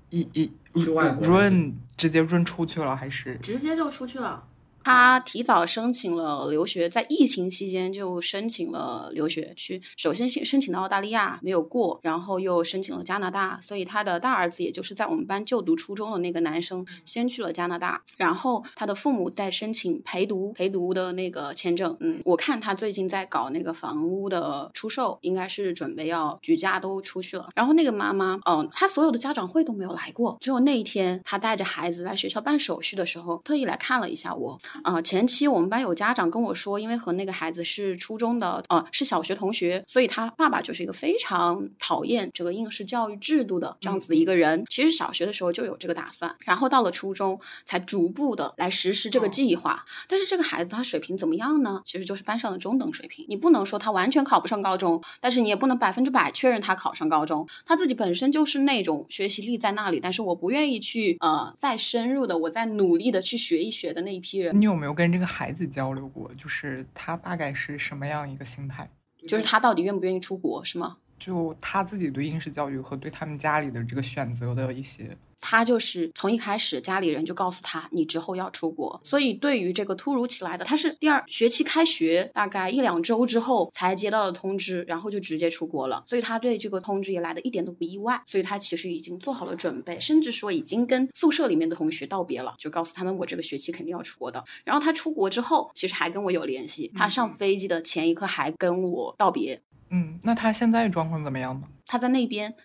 [0.10, 3.36] 一一润直接润出去了还是？
[3.36, 4.44] 直接就出去了。
[4.84, 21.96] 他提早申请了留学，在疫情期间就申请了留学，去首先先申请到澳大利亚没有过，然后又申请了加拿大，所以他的大儿子也就是在我们班就读初中的那个男生先去了加拿大，然后他的父母在申请陪读陪读的那个签证。
[22.00, 27.50] 嗯，我看他最近在搞那个房屋的出售，应该是准备要举家都出去了。
[27.56, 34.60] 然后那个妈妈，嗯，他所有的家长会都没有来过，只有那一天他带着孩子来学校办手续的时候，特意来看了一下我。
[34.82, 44.64] 啊，前期我们班有家长跟我说，因为和那个孩子是初中的，呃，是小学同学，所以他爸爸就是一个非常讨厌这个应试教育制度的这样子一个人。
[44.70, 49.86] 其实小学的时候就有这个打算，然后到了初中才逐步的来实施这个计划。
[50.08, 51.82] 但是这个孩子他水平怎么样呢？
[51.86, 53.26] 其实就是班上的中等水平。
[53.30, 57.48] 你不能说他完全考不上高中，但是你也不能百分之百确认他考上高中。
[57.66, 64.63] 他自己本身就是那种学习力在那里，但是我不愿意去呃再深入的，我再努力的去学一学的那一批人。
[64.64, 66.34] 你有没有跟这个孩子交流过？
[66.36, 68.90] 就是他大概是什么样一个心态？
[69.28, 71.00] 就是他到底愿不愿意出国，是吗？
[71.20, 75.18] 就他自己对应试教育和对他们家里的这个选择的一些。
[75.46, 94.42] 他就是从一开始家里人就告诉他，你之后要出国，所以对于这个突如其来的，他是第二学期开学大概一两周之后才接到的通知，然后就直接出国了，所以他对这个通知也来的一点都不意外，所以他其实已经做好了准备，甚至说已经跟宿舍里面的同学道别了，就告诉他们我这个学期肯定要出国的。
[94.64, 99.62] 然后他出国之后，其实还跟我有联系，他上飞机的前一刻还跟我道别。
[99.90, 101.68] 嗯，那他现在状况怎么样呢？
[101.86, 102.56] 他在那边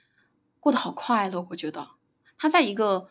[0.61, 1.98] 过得好快乐，我觉得。
[2.39, 3.11] 他在一个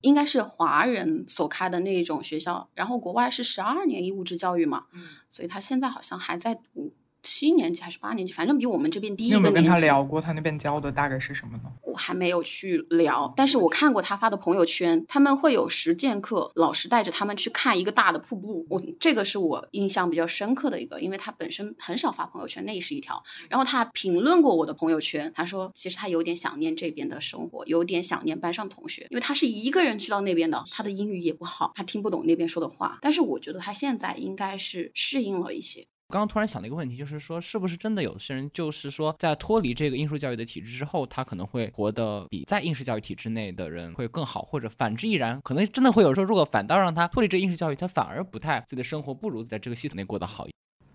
[0.00, 4.86] 应该是华人所开的那一种学校，然后国外是十二年义务制教育嘛，
[5.30, 6.94] 所以他现在好像还在读。
[7.22, 9.46] 七年级还是八年级，反正比我们这边低一个年级。
[9.46, 10.20] 有没有跟他聊过？
[10.20, 11.64] 他那边教的大概是什么呢？
[11.82, 18.66] 我还没有去聊，但是我看过他发的朋友圈，他们会有实践课，老师带着他们去看一个大的瀑布。
[18.70, 23.22] 我这个是我印象比较深刻的一个，因为他本身很少发朋友圈，那也是一条。
[23.48, 32.98] 然后他评论过我的朋友圈，他说其实他有点想念这边的生活，有点想念班上同学，因为他是一个人去到那边的，他的英语也不好，他听不懂那边说的话。
[33.02, 35.86] 但是我觉得他现在应该是适应了一些。
[36.10, 45.40] 刚刚突然想了一个问题，就是说，是不是真的有些人，就是说，在脱离这个应试教育的体制之后，他可能会活得比在应试教育体制内的人会更好，或者反之亦然？
[45.42, 50.46] 可能真的会有说，如果反倒让他脱离这个应试教育，他反而不太自己的生活不如在这个系统内过得好。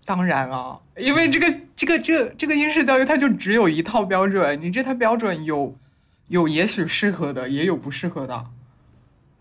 [0.04, 5.74] 当然啊，因为这个 这个这这个应试教育，它就只有一套标准，你这套标准有
[6.28, 8.46] 有也许适合的，也有不适合的。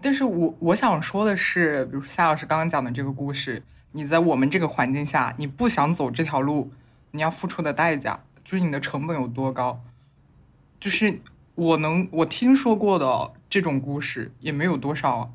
[0.02, 3.62] 但是我我想说的是，比如夏老师刚刚讲的这个故事。
[3.96, 6.70] 你在我们这个环境下，你不想走这条路，
[7.12, 9.80] 你要付出的代价，就是你的成本有多高。
[10.82, 11.22] 就是
[11.56, 15.32] 我能我听说过的这种故事也没有多少。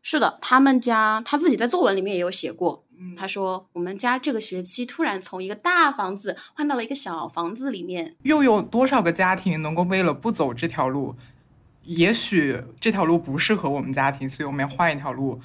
[0.00, 2.84] 是的，他们家他自己在作文里面也有写过。
[3.18, 8.14] 他说：“我们家这个学期突然从一个大房子换到了一个小房子里面。
[8.22, 11.14] 又有多少个家庭能够为了不走这条路，
[11.82, 15.42] 也许这条路不适合我们家庭，所以我们要换一条路，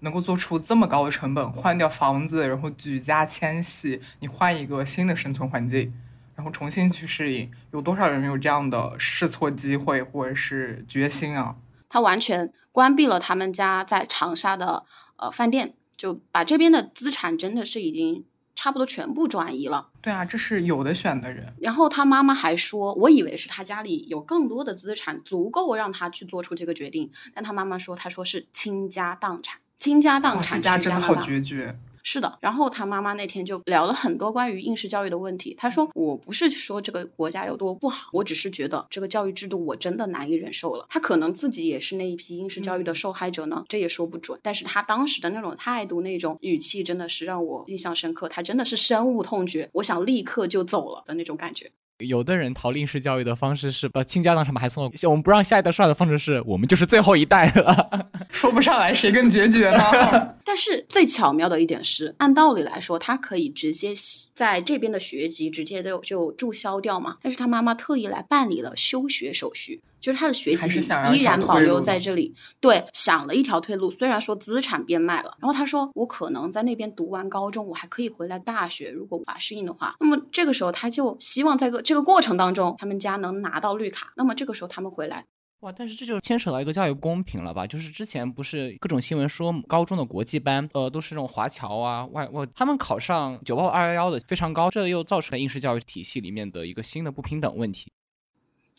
[0.00, 5.92] 能够做出这么高的成本，换掉房子，然后举家迁徙，你换一个新的生存环境，
[6.34, 11.56] 然后重新去适应，有多少人有这样的试错机会或者是决心啊？”
[11.88, 14.84] 他完全关闭了他们家在长沙的
[15.16, 15.74] 呃饭店。
[15.96, 18.24] 就把这边的资产真的是已经
[18.54, 19.90] 差不多全部转移了。
[20.00, 21.52] 对啊，这是有的选的人。
[21.60, 27.10] 然后他妈妈还说，我以为是他家里有更多的资产，足够让他去做出这个决定。
[27.34, 31.76] 但他妈妈说，他说是倾家荡产，倾家荡产，家真的好决绝。
[32.02, 35.54] 是的，然后他妈妈那天就聊了很多关于应试教育的问题。
[35.58, 44.38] 他说：“我不是说这个国家有多不好，我只是觉得这个教育制度我真的难以忍受了。”他可能自己也是那一批应试教育的受害者呢，这也说不准。
[44.42, 48.28] 但是他当时的那种态度、那种语气，真的是让我印象深刻。
[48.28, 51.70] 他真的是深恶痛绝，我想立刻就走了的那种感觉。
[52.00, 59.82] 有的人逃离式教育的方式是把倾家荡产，还送我们不让下一代上的方式是我们就是最后一代了， 说不上来谁更决绝呢？
[60.44, 63.94] 但是最巧妙的一点是，按道理来说，他可以直接
[64.34, 67.16] 在这边的学籍直接就就注销掉嘛。
[67.22, 69.80] 但是他妈妈特意来办理了休学手续。
[70.00, 70.80] 就是他的学籍
[71.12, 73.90] 依然保留在这里，对，想了一条退路。
[73.90, 78.90] 虽然说资产变卖了，然后他说我可能在那边读完高中，我还可以回来大学。
[78.90, 84.12] 如果无法适应的话，那么这个时候他就希望在个这个过程当中，他们家能拿到绿卡。
[84.16, 85.24] 那么这个时候他们回来，
[85.60, 85.70] 哇！
[85.70, 87.66] 但是这就牵扯到一个教育公平了吧？
[87.66, 97.92] 就是之前不是各种新闻说高中的国际班，呃，都是这种华侨啊、外外，他们考上九八五二幺幺的非常高，这又造成了应试教育体系里面的一个新的不平等问题。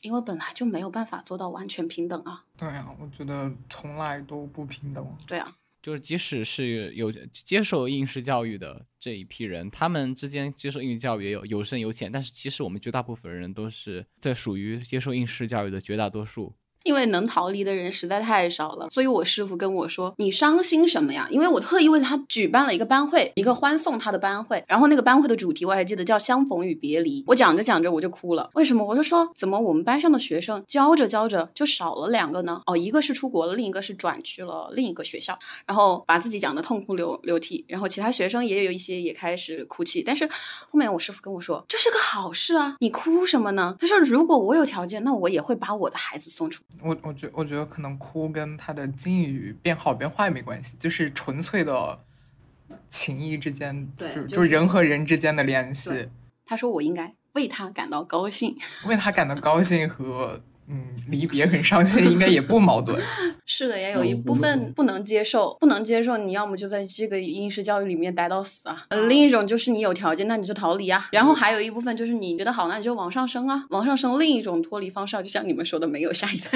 [0.01, 2.43] 因为本来就没有办法做到完全平等啊。
[2.57, 5.07] 对啊，我觉得从来都不平等。
[5.27, 16.53] 对啊，就是即使是有接受应试教育的这一批人，他们之间接受应试教育也有有深有浅，但是其实我们绝大部分人都是在属于接受应试教育的绝大多数。
[16.83, 24.63] 因为能逃离的人实在太少了，所以我师傅跟我说：“你伤心什么呀？”因为我特意为他举办了一个班会，一个欢送他的班会。
[24.67, 27.23] 然后那个班会的主题我还记得叫“相逢与别离”。
[27.27, 28.85] 我讲着讲着我就哭了，为什么？
[28.85, 32.61] 我就说怎么我们班上的学生教着教着就少了两个呢？
[32.65, 37.63] 哦，一个是出国了，另一个是转去了另一个学校，然后把自己讲的痛哭流流涕。
[37.67, 40.01] 然后其他学生也有一些也开始哭泣。
[40.01, 51.99] 但是后面我师傅跟我说：“这是个好事啊，你哭什么呢？”他说：“如果我有条件，那我也会把我的孩子送出。”我我觉我觉得可能哭跟他的境遇变好变坏没关系，就是纯粹的
[52.87, 56.09] 情谊之间，就就人和人之间的联系。
[56.45, 60.41] 他说我应该为他感到高兴，为他感到高兴和。
[60.71, 62.99] 嗯，离别很伤心，应该也不矛盾。
[63.45, 66.15] 是的，也有一部分不能接受，不能接受。
[66.15, 68.85] 你要么就在这个应试教育里面待到死啊。
[68.87, 71.09] 呃，另一种就是你有条件，那你就逃离啊。
[71.11, 74.17] 然后还有一部分就是你觉得好，那你就往上升啊，往上升。
[74.19, 76.49] 另一种脱离方式，就像你们说的，没有下一代。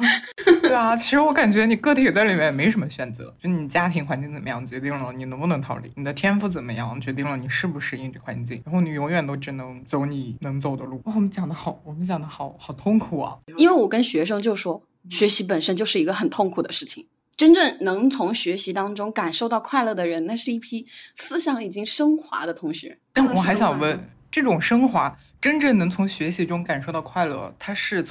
[0.62, 8.62] 对啊，其实我感觉你个体在里面没什么选择，就你家庭环境怎么样，决定了你能不能逃离；你的天赋怎么样，决定了你适不适应这环境。
[8.64, 11.00] 然后你永远都只能走你能走的路。
[11.04, 13.36] 哇，我们讲的好，我们讲的好好痛苦啊。
[13.56, 17.06] 因为我跟学生就说，学习本身就是一个很痛苦的事情。
[17.36, 22.98] 真正能从学习当中感受到快乐的人，那是一批思想已经升华的同学。
[23.14, 23.98] 但我还想问，
[24.30, 28.04] 这种升华，真正能从学习中感受到快乐，它是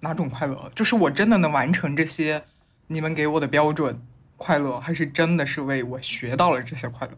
[0.00, 0.72] 哪种快乐？
[0.74, 2.42] 就是我真的能完成这些
[2.86, 4.00] 你们给我的标准
[4.38, 7.12] 快乐，还是真的是为我学到了这些快乐？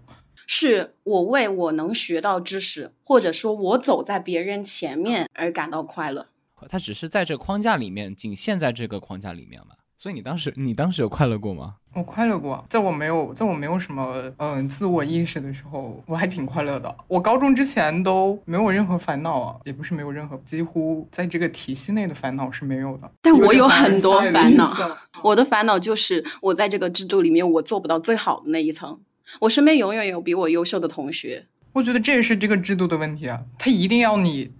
[0.46, 6.26] 是我为我能学到知识，或者说我走在别人前面而感到快乐。
[6.68, 9.74] 他只是在这框架里面，仅限在这个框架里面嘛。
[9.96, 11.76] 所以你当时，你当时有快乐过吗？
[11.94, 16.94] 我快乐过，在我没有，在我没有什么嗯自我意识的时候，我还挺快乐的。
[17.06, 23.10] 我高中之前都没有任何烦恼啊，也不是没有任何，几乎在这个体系内的烦恼是没有的。
[23.22, 24.76] 但我有很多烦恼，
[25.22, 29.00] 我的烦恼就是我在这个制度里面，我做不到最好的那一层。
[29.40, 31.46] 我身边永远有比我优秀的同学。
[31.72, 34.52] 我觉得这也是这个制度的问题啊，他一定要你。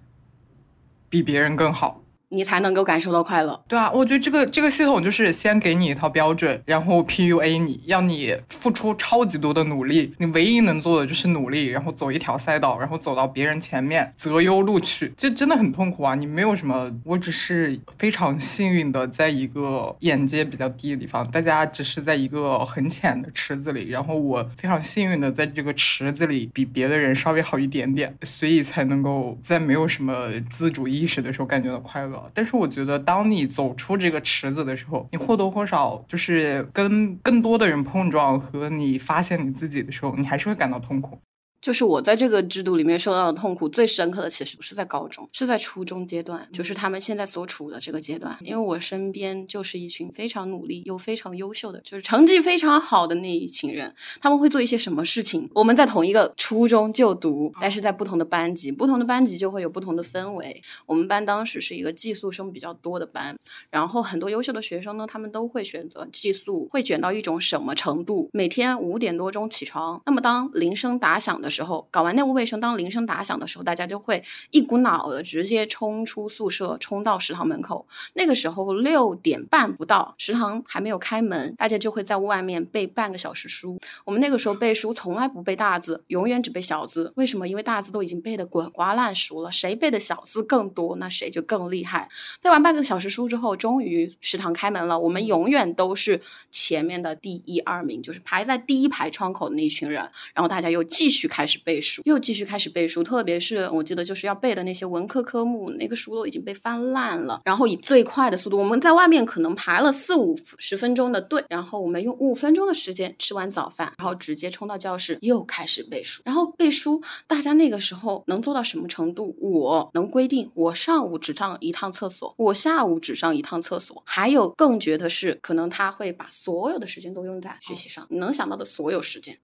[1.14, 2.03] 比别人更好，
[2.35, 3.64] 你才能够感受到快乐。
[3.68, 16.14] 对啊，我觉得这个这个系统就是先给你一套标准，然后 PUA 你，让你付出超级多的努力，你唯一能做的就是努力，然后走一条赛道，然后走到别人前面，择优录取，这真的很痛苦啊！
[16.14, 32.23] 你没有什么，我只是非常幸运的在一个眼界比较低的地方，大家只是在一个很浅的池子里，然后我非常幸运的在这个池子里比别的人稍微好一点点，所以才能够在没有什么自主意识的时候感觉到快乐。
[32.32, 41.18] 但是我觉得，当你走出这个池子的时候，你或多或少就是跟更多的人碰撞和你发现你自己的时候，你还是会感到痛苦。
[41.64, 48.36] 就是我在这个制度里面受到的痛苦最深刻的，其实不是在高中，是在初中阶段，就是他们现在所处的这个阶段。
[48.42, 53.90] 因为我身边就是一群非常努力又非常优秀的，就是成绩非常好的那一群人。
[54.20, 55.48] 他们会做一些什么事情？
[55.54, 60.60] 我们在同一个初中就读，但是在不同的班级，不同的班级就会有不同的氛围。
[60.84, 63.34] 我们班当时是一个寄宿生比较多的班，
[63.70, 68.28] 然后很多优秀的学生呢，他们都会选择寄宿，会卷到一种什么程度？
[68.34, 77.86] 每天五点多钟起床，那么当铃声打响的时候，搞完内务卫生，当铃声打响的时候，大家就会一股脑的直接冲出宿舍，冲到食堂门口。
[78.14, 83.78] 那个时候六点半不到，食堂还没有开门，大家就会在外面背半个小时书。
[84.05, 87.12] 我们那个时候背书从来不背大字，永远只背小字。
[87.14, 87.46] 为什么？
[87.46, 92.09] 因为大字都已经背得滚瓜烂熟了，谁背的小字更多，那谁就更厉害。
[92.42, 94.98] 背完半个小时书之后，终于食堂开门了。
[94.98, 100.02] 我们永远都是前面的第一二名，就是排在第一排窗口的那一群人。
[100.32, 103.03] 然后大家又继续开开始背书，又继续开始背书。
[103.03, 107.42] 特别是我记得就是要背的那些文科科目，那个书都已经被翻烂了。
[107.45, 116.22] 然后以最快的速度，我们在外面可能排了四五十分钟的队，然后我们用五分钟的时间吃完早饭，然后直接冲到教室又开始背书。
[116.24, 119.36] 然后背书，大家那个时候能做到什么程度？
[119.38, 124.03] 我能规定我上午只上一趟厕所，我下午只上一趟厕所。
[124.07, 129.38] 还有更绝的是，可能他会把所有的时间都用在学习上，你能想到的所有时间。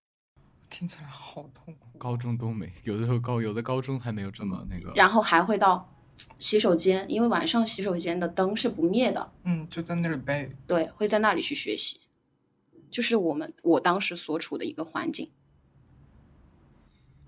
[0.70, 1.89] 听起来好痛苦。
[2.00, 4.90] 高中都没， 有的时候高，有的高中还没有这么那个。
[4.96, 5.86] 然后还会到
[6.40, 10.50] 洗手间，因为晚上洗手间的灯是不灭的，嗯，就在那里背。
[10.66, 12.00] 对，会在那里去学习，
[12.90, 15.30] 就是我们我当时所处的一个环境。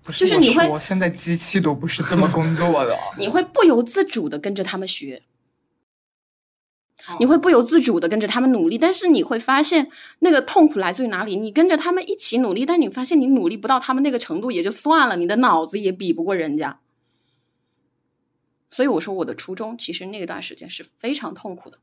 [0.03, 2.97] 不就是你会我说现在机器都不是这么工作的。
[3.17, 5.23] 你会不由自主的跟着他们学，
[7.19, 9.89] 你会不由自主的跟着他们努力，但是你会发现
[10.19, 11.35] 那个痛苦来自于哪里？
[11.35, 16.79] 你跟着他们一起努力，但你发现你努力不到他们那个程度也就算了，你的脑子也比不过人家。
[18.69, 21.77] 所以我说我的初衷其实那段时间是非常痛苦的。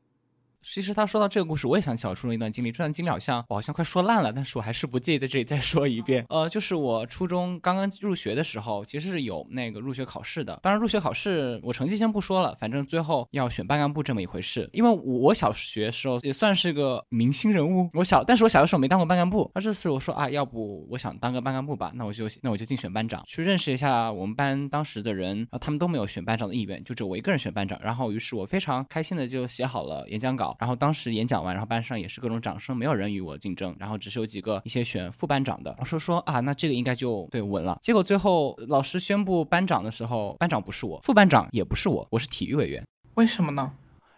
[0.61, 2.71] 其实他说到这个故事，我也想起我初中一段经历。
[2.71, 6.25] 这段经历好像我好像快说烂了，但是我还是不介意在这里再说一遍。
[6.29, 10.59] 呃，就是我初中刚刚入学的时候，其实是有那个入学考试的。
[10.61, 14.69] 当然，入学考试我成绩先不说了，反正最后要选班干部这么一回事。
[14.71, 19.49] 因为我小学时候也算是个明星人物，我小，但是我小的时候没当过班干部。
[19.55, 25.47] 那这次我说啊，要不我想当个班干部吧，那我就那我就竞选班长，去认识一下我们班当时的人。
[25.49, 27.79] 啊，他们都没有选班长的意愿，就只有我一个人选班长。
[27.81, 30.50] 然后，于是我非常开心的就写好了演讲稿。
[30.59, 35.75] 然后当时演讲完，然后班上也是各种掌声，没有人与我竞争，然后只是有几个一些选副班长的。
[35.77, 37.77] 老师说啊，那这个应该就对稳了。
[37.81, 42.85] 结果最后老师宣布班长的时候，班长不是我，副班长也不是我，我是体育委员。
[43.15, 43.71] 为什么呢？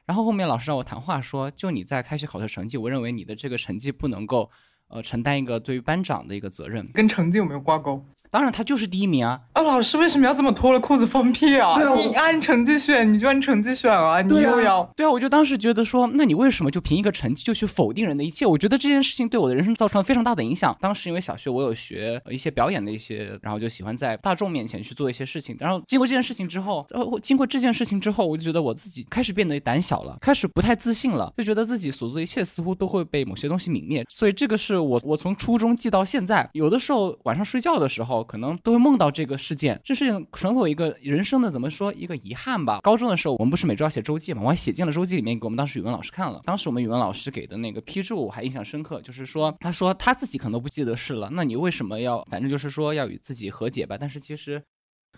[0.05, 4.49] 然后后面老师让我谈话说，就你在开学考试成绩，我认为你的这个成绩不能够，
[4.89, 6.85] 呃，承担一个对于班长的一个责任。
[6.91, 8.03] 跟成绩有没有挂钩？
[8.33, 9.39] 当然他就是第一名啊。
[9.53, 11.75] 啊，老师为什么要这么脱了裤子放屁啊？
[11.75, 14.19] 对啊你按成绩选，你就按成绩选啊！
[14.23, 18.43] 你又要对啊，我就当时觉得说，那你为什么就凭一个成绩就去否定人的一切？
[18.43, 20.75] 我觉得这件事情对我的人生造成了非常大的影响。
[20.81, 25.55] 当时因为小学我有学呃一些表演的一些，然后就喜欢在大众面前去做一些事情。
[25.59, 34.03] 然后经过这件事情之后，呃，我经过这件事情之后， 我就觉得我自己开始变得胆小了，开始不太自信了，就觉得自己所做的一切似乎都会被某些东西泯灭。
[34.09, 39.79] 所以这个是我我从初中记到现在，有的时候晚上睡觉的时候，可能都会梦到这个事件。
[39.83, 42.79] 这事情成为我一个人生的怎么说一个遗憾吧。
[42.81, 46.41] 高中的时候，我们不是每周要写周记嘛，我还写进了周记里面给我们当时语文老师看了。
[46.43, 53.97] 当时我们语文老师给的那个批注我还印象深刻，就是说他说他自己可能都不记得事了，那你为什么要反正就是说要与自己和解吧？
[53.99, 54.63] 但是其实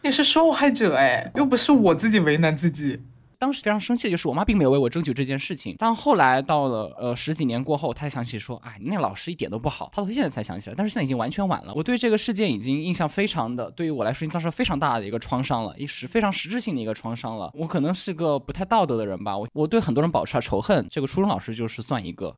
[0.02, 3.02] 你是受害者哎，又不是我自己为难自己。
[3.46, 5.76] 当时非常生气，就是我妈并没有为我争取这件事情。
[5.78, 9.88] 但后来到了呃十几年过后，她才想起说，哎，那老师一点都不好。
[9.94, 11.72] 她到现在才想起来，但是现在已经完全晚了。
[11.76, 17.52] 我对这个事件已经印象非常的，对于我来说已经造成非常大的一个创伤了，一实非常实质性的一个创伤了。
[17.54, 22.36] 我可能是个不太道德的人吧，我我对很多人保持了仇恨，这个初中老师就是算一个。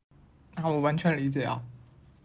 [0.56, 1.62] 啊，我完全理解啊。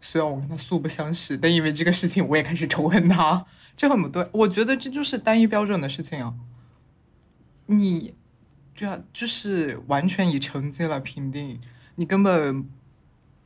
[0.02, 4.28] 虽然我跟他素不相识，但因为这个事情，我也开始仇恨他，这很不对。
[4.32, 6.34] 我觉得这就是单一标准的事情啊。
[7.66, 8.12] 你
[8.76, 11.60] 对啊，就是完全以成绩来评定，
[11.94, 12.68] 你根本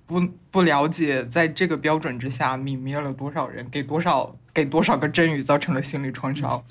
[0.06, 6.64] 不不了解在这个标准之下泯灭了多少人，给多少给多少个真宇造成了心理创伤。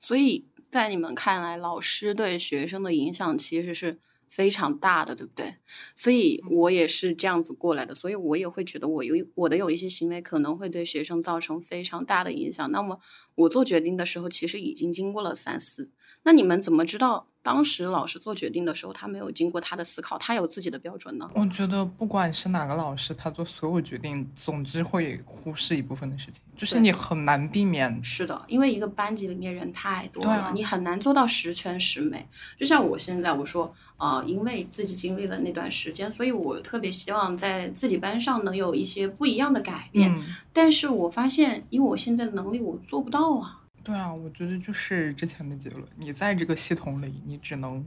[0.00, 5.54] 所以在你们看来，老师对学生的影响其实是非常大的，对不对？
[5.94, 12.68] 所以我也是这样子过来的，所以我也会觉得我有我的有一些行为可能会对学生造成非常大的影响。
[12.72, 12.98] 那么
[13.36, 15.92] 我做决定的时候，其实已经经过了三思。
[16.24, 21.30] 那你们怎么知道当时老师做决定的时候，他没有经过他的思考，他有自己的标准呢？
[21.34, 28.02] 我觉得不管是哪个老师，他做所有决定，总之会忽视一部分的事情，就是你很难避免。
[28.02, 32.26] 是的，因为一个班级里面人太多了，啊你很难做到十全十美。
[32.58, 40.10] 就像我现在我说，啊，因为自己经历了那段时间，所以我特别希望在自己班上能有一些不一样的改变。
[40.10, 40.22] 嗯，
[40.54, 43.60] 但是我发现，以我现在的能力，我做不到啊。
[43.84, 47.84] 对啊，我觉得就是之前的结论，你在这个系统里，你只能，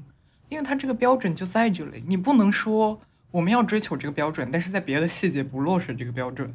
[0.48, 6.54] 因为它这个标准就在这里，你不能说我们要追求这个标准，但是在别的细节不落实这个标准。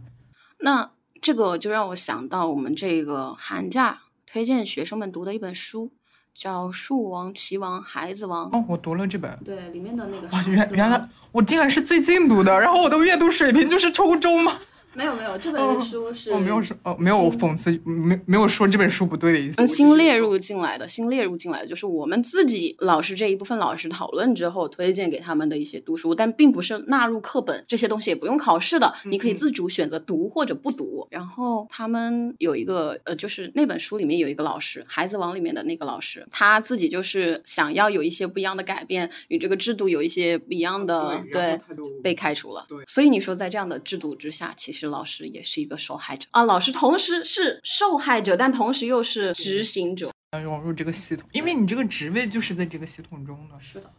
[0.61, 5.93] 那这个就让我想到我们这个寒假推荐学生们读的一本书，
[6.33, 8.49] 叫《树王、棋王、孩子王》。
[8.57, 14.61] 哦，我读了这本，对，里面的那个哇，原原来我竟然是最近读的，然后我的阅读水平就是初中吗？
[14.95, 19.55] 没有没有，这哦本书是我没有说哦，没有讽刺，没没有说这本书不对的意思。
[19.59, 31.07] 嗯，新列入进来的，新列入进来的，就是我们自己老师这一部分老师讨论之后推荐给他们的一些读书，但并不是纳入课本，这些东西也不用考试的，你可以嗯自主选择读或者不读。
[31.11, 41.59] 然后他们有一个呃，就是那本书里面有一个老师，《孩子王》里面的那个老师，他自己就是想要有一些不一样的改变，与这个制度有一些不一样的，对，
[42.03, 42.67] 被开除了。
[42.69, 50.11] 对所以你说在这样的制度之下，其实老师也是一个受害者啊，老师同时是受害者，但同时又是执行者。
[50.33, 53.61] 要融入这个系统，因为你这个职位就是在这个系统中的。
[53.61, 53.91] 是的，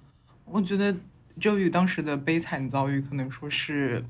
[0.45, 0.95] 我觉得
[1.39, 4.03] 周宇当时的悲惨遭遇，可能说是，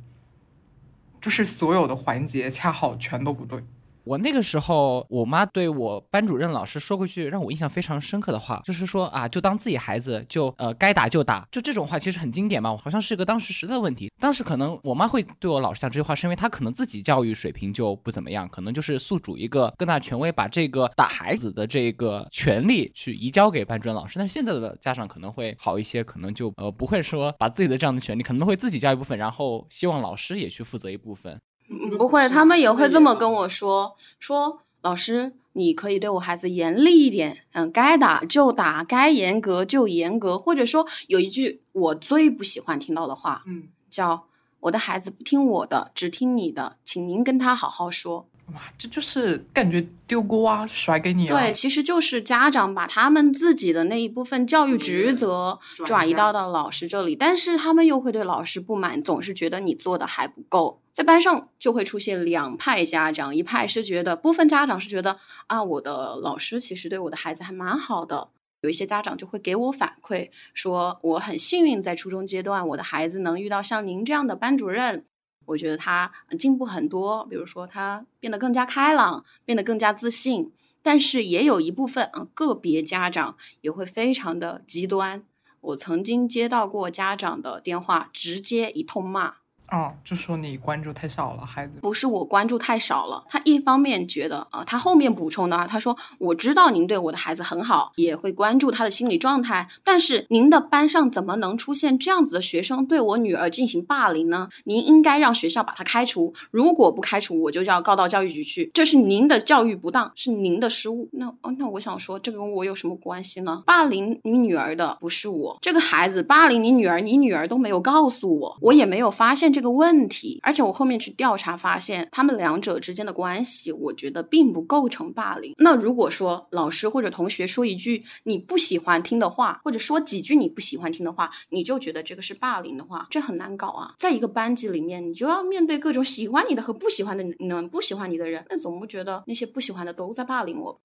[1.20, 3.62] 就是所有的环节恰好全都不对。
[4.06, 14.12] 我那个时候，我妈对我班主任老师说过一句让我印象非常深刻的话，就是说啊，就当自己孩子，就呃该打就打，就这种话其实很经典嘛，好像是一个当时时代的问题。
[14.20, 24.20] 当时可能我妈会对我老师讲这句话，是因为她可能自己教育水平就不怎么样，可能就是宿主一个更大权威，把这个打孩子的这个权利去移交给班主任老师。
[24.20, 31.40] 但是现在的家长可能会好一些，可能就呃不会说把自己的这样的权利，可能会自己教一部分，然后希望老师也去负责一部分。
[31.70, 44.28] 嗯不会，他们也会这么跟我说，说老师，你可以对我孩子严厉一点，嗯，该打就打，该严格就严格，或者说有一句我最不喜欢听到的话，嗯，叫
[44.62, 48.28] 我的孩子不听我的，只听你的，请您跟他好好说。
[48.54, 51.34] 哇，这就是感觉丢锅啊，甩给你啊。
[51.34, 60.82] 对，其实就是家长把他们自己的那一部分教育职责转转移到到老师这里，但是他们又会对老师不满，总是觉得你做的还不够。
[60.94, 65.18] 在班上就会出现两派家长，一派是觉得部分家长是觉得
[65.48, 68.30] 啊，我的老师其实对我的孩子还蛮好的。
[68.62, 75.04] 有一些家长就会给我反馈说，我很幸运在初中阶段，我的孩子能遇到像您这样的班主任，
[75.48, 80.52] 我觉得他进步很多，比如说他变得更加开朗，变得更加自信。
[80.84, 85.24] 但是也有一部分啊、个别家长也会非常的极端。
[85.60, 89.36] 我曾经接到过家长的电话，直接一通骂，
[89.74, 91.80] 啊，就说你关注太少了，孩子。
[91.82, 104.48] 不是我关注太少了，他一方面觉得，呃，他后面补充的啊，他说我知道您对我的孩子很好，也会关注他的心理状态，但是您的班上怎么能出现这样子的学生对我女儿进行霸凌呢？
[104.66, 111.10] 您应该让学校把他开除，如果不开除，我就要告到教育局去，这是您的教育不当，是您的失误。
[111.14, 113.64] 那哦，那我想说，这跟我有什么关系呢？
[113.66, 125.54] 霸凌你女儿的不是我，这个孩子霸凌你女儿，你女儿都没有告诉我，我也没有发现这个一个问题，而且我后面去调查发现，他们两者之间的关系，我觉得并不构成霸凌。
[125.60, 133.94] 那如果说老师或者同学说一句你不喜欢听的话，或者说几句你不喜欢听的话，你就觉得这个是霸凌的话，这很难搞啊。
[133.98, 140.82] 在一个班级里面，你就要面对各种喜欢你的和不喜欢的人，不喜欢你的人，那总不觉得那些不喜欢的都在霸凌我？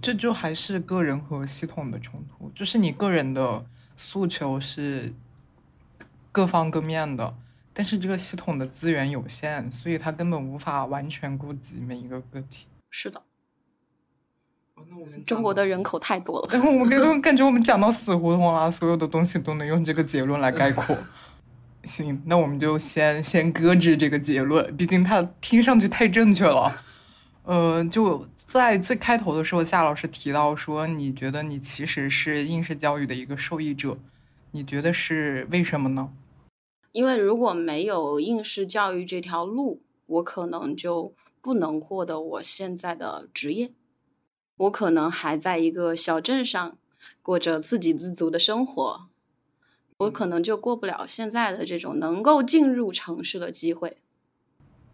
[0.00, 5.12] 这就还是个人和系统的冲突，就是你个人的诉求是
[6.30, 7.34] 各方各面的，
[7.78, 12.64] 但是这个系统的资源有限，所以它根本无法完全顾及每一个个体。
[12.88, 13.22] 是的，
[14.76, 16.48] 那我们中国的人口太多了。
[16.50, 20.96] 但我们感感觉我们讲到死胡同了，所有的东西都能用这个结论来概括。
[21.84, 26.82] 行，那我们就先先搁置这个结论，毕竟它听上去太正确了。
[27.42, 33.98] 呃，就在最开头的时候，夏老师提到说，你觉得你其实是应试教育的一个受益者，
[34.52, 36.10] 你觉得是为什么呢？
[36.96, 43.74] 因为如果没有应试教育这条路，我可能就不能获得我现在的职业，
[44.56, 46.78] 我可能还在一个小镇上
[47.20, 49.08] 过着自给自足的生活，
[49.98, 53.98] 我可能就过不了现在的这种能够进入城市的机会。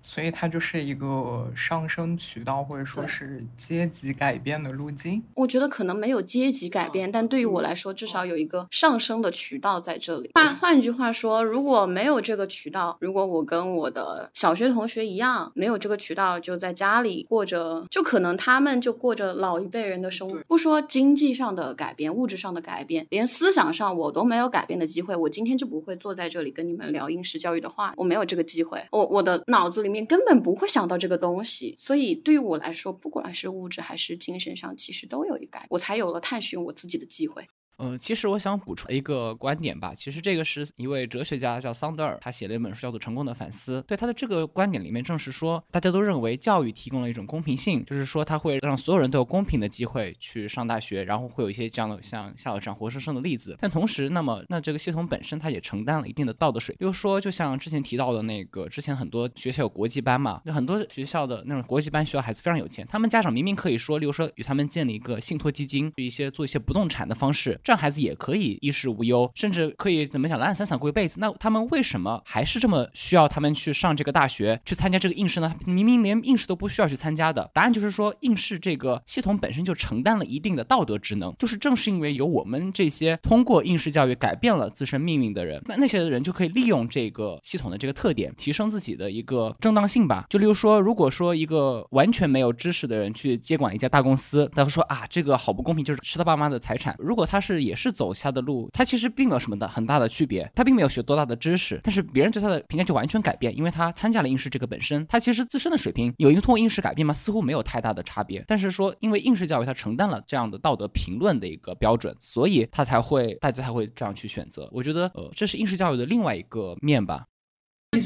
[0.02, 5.22] 所以它就是一个上升渠道，或者说是阶级改变的路径。
[5.36, 10.32] 我觉得可能没有阶级改变，但对于我来说，至少有一个上升的渠道在这里。
[10.34, 20.36] 换换句话说，如果没有这个渠道，如果我跟我的小学同学一样，没有这个渠道，就在家里过着，就可能他们就过着老一辈人的生活。
[20.48, 27.94] 不说经济上的改变、物质上的改变，连思想上我都没有改变的机会，我今天就不会坐在这里跟你们聊应试教育的话。
[27.96, 29.91] 我没有这个机会，我我的脑子里。
[29.92, 37.46] 面根本不会想到这个东西，所以对于我来说，不管是物质还是精神上，其实都有一改，我才有了探寻我自己的机会。
[37.82, 39.92] 嗯，其实我想补充一个观点吧。
[39.92, 43.80] 其实这个是一位哲学家叫桑德尔，他写了一本书叫做《成功的反思》。
[43.82, 53.56] 对他的这个观点里面，正是说大家都认为教育提供了一种公平性，就是说他会让所有人都有公平的机会去上大学，然后会有一些这样的像夏老师这样活生生的例子。
[53.60, 56.72] 但同时，那么那这个系统本身它也承担了一定的道德水。
[56.78, 68.58] 比如说，就像之前提到的那个，之前很多学校有国际班嘛，就很多学校的那种国际班学校孩子非常有钱，他们家长明明可以说，例如说与他们建立一个信托基金，一些做一些不动产的方式，让孩子也可以。
[68.60, 71.16] 衣食无忧，甚至可以怎么讲懒懒散散过一辈子。
[71.18, 75.54] 那他们为什么还是这么需要他们去上这个大学，去参加这个应试呢？
[75.64, 77.50] 明明连应试都不需要去参加的。
[77.54, 81.34] 答案就是说，应试这个系统本身就承担了一定的道德职能。
[81.38, 90.26] 就是正是因为有我们这些通过应试教育改变了自身命运的人，那那些人就可以利用这个系统的这个特点，提升自己的一个正当性吧。
[90.28, 96.94] 就例如说，如果说一个完全没有知识的人去接管一家大公司，他会说啊，这个好不公平，就是吃他爸妈的财产。
[96.98, 98.32] 如果他是也是走下。
[98.32, 107.12] 的路，他其实并没有什么的很大的区别，他并没有学多大的知识，但是别人对他的评价就完全改变，因为他参加了应试这个本身，他其实自身的水平有一个通过应试改变吗？
[107.12, 114.66] 似乎没有太大的差别，但是说因为应试教育他承担了这样的道德评论的一个标准，所以他才会大家才会这样去选择。
[114.72, 117.26] 我觉得呃，这是应试教育的另外一个面吧。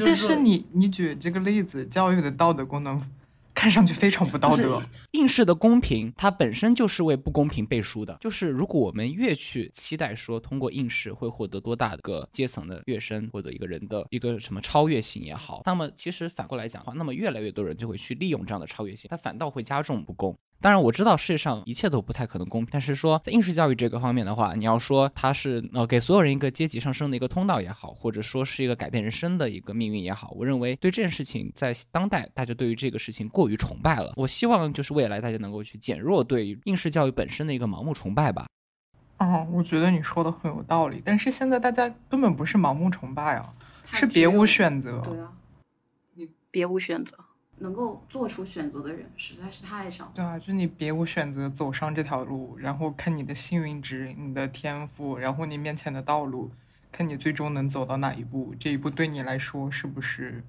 [0.05, 3.01] 但是你你举这个例子，教育的道德功能。
[3.55, 4.83] 看上去非常不道德。
[5.17, 8.17] 应试的公平，它本身就是为不公平背书的。
[8.21, 20.37] 就是如果我们越去期待说通过应试会获得多大的个阶层的跃升，或者一个人的一个什么超越性也好，那么其实反过来讲的话，那么越来越多人就会去利用这样的超越性，它反倒会加重不公。
[20.59, 34.15] 当然我知道世界上一切都不太可能公平，但是说在应试教育这个方面的话，你要说它是呃给所有人一个阶级上升的一个通道也好，或者说是一个改变人生的一个命运也好，我认为对这件事情在当代大家对于这个事情过于崇拜了。
[34.17, 38.47] 我希望就是未来大家能够去减弱对应试教育本身的一个盲目崇拜吧。
[39.19, 43.55] 嗯，我觉得你说的很有道理，但是现在大家根本不是盲目崇拜啊，
[43.93, 45.01] 是别无选择。
[45.01, 45.33] 对啊，
[46.15, 47.17] 你别无选择。
[47.59, 50.13] 能够做出选择的人实在是太少。
[50.15, 56.51] 对啊，就你别无选择走上这条路，然后看你的幸运值、你的天赋，然后你面前的道路，
[56.93, 60.45] 看你最终能走到哪一步，这一步对你来说是不是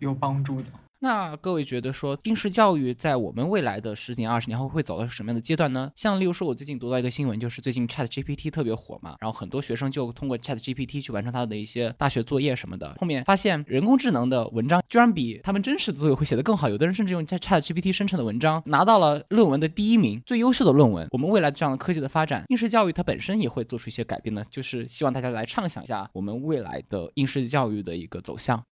[0.00, 0.66] 有帮助的？
[1.02, 5.90] 那各位觉得说应试教育在我们未来的十几年、二十年后会走到什么样的阶段呢？
[5.96, 12.94] 像例如说，我最近读到一个新闻，就是最近 Chat GPT 特别火嘛，然后很多学生就通过 Chat GPT 去完成他的一些大学作业什么的。
[13.00, 21.08] 后面发现人工智能的文章居然比他们真实的作业会写得更好，有的人甚至用 Chat GPT 生成的文章拿到了论文的第一名，最优秀的论文。
[21.12, 28.62] 我们未来这样的科技的发展，应试教育它本身也会做出一些改变呢，就是希望大家来畅想一下我们未来的应试教育的一个走向。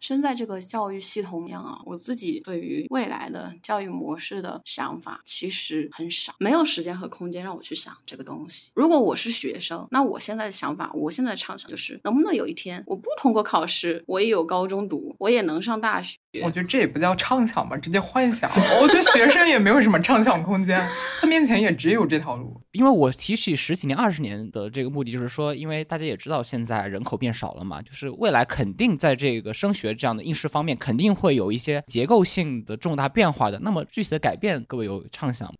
[0.00, 8.70] 身在这个教育系统样啊，我自己对于未来的教育模式的想法其实很少，没有时间和空间让我去想这个东西。
[8.74, 16.18] 如果我是学生，那我现在的想法，我现在畅想就是，能不能有一天我不通过考试，我也有高中读，我也能上大学。
[16.42, 18.50] 我觉得这也不叫畅想吧，直接幻想。
[18.80, 20.84] 我觉得学生也没有什么畅想空间，
[21.20, 22.60] 他面前也只有这条路。
[22.72, 33.58] 因为我提起十几年、二十年的这个目的，就是说，因为大家也知道现在人口变少了嘛，就是未来肯定在这个升学这样的应试方面，肯定会有一些结构性的重大变化的。
[33.60, 35.54] 那么具体的改变，各位有畅想吗？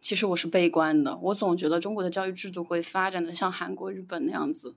[0.00, 4.74] 其实我是悲观的，我总觉得中国的教育制度会发展的像韩国、日本那样子，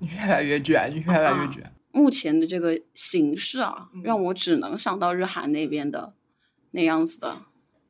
[0.00, 1.62] 越来越卷，越来越卷。
[1.94, 6.12] 目前的这个形式啊，让我只能想到日韩那边的
[6.72, 7.42] 那样子的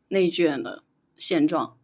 [0.09, 0.85] 内卷的
[1.17, 1.79] 现状。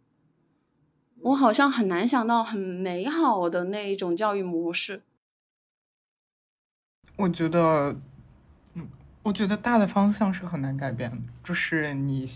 [1.23, 5.03] 我好像很难想到很美好的那一种教育模式。
[7.16, 7.99] 我觉得，
[8.75, 8.87] 嗯，
[9.23, 11.16] 我觉得大的方向是很难改变的。
[11.43, 12.31] 就是你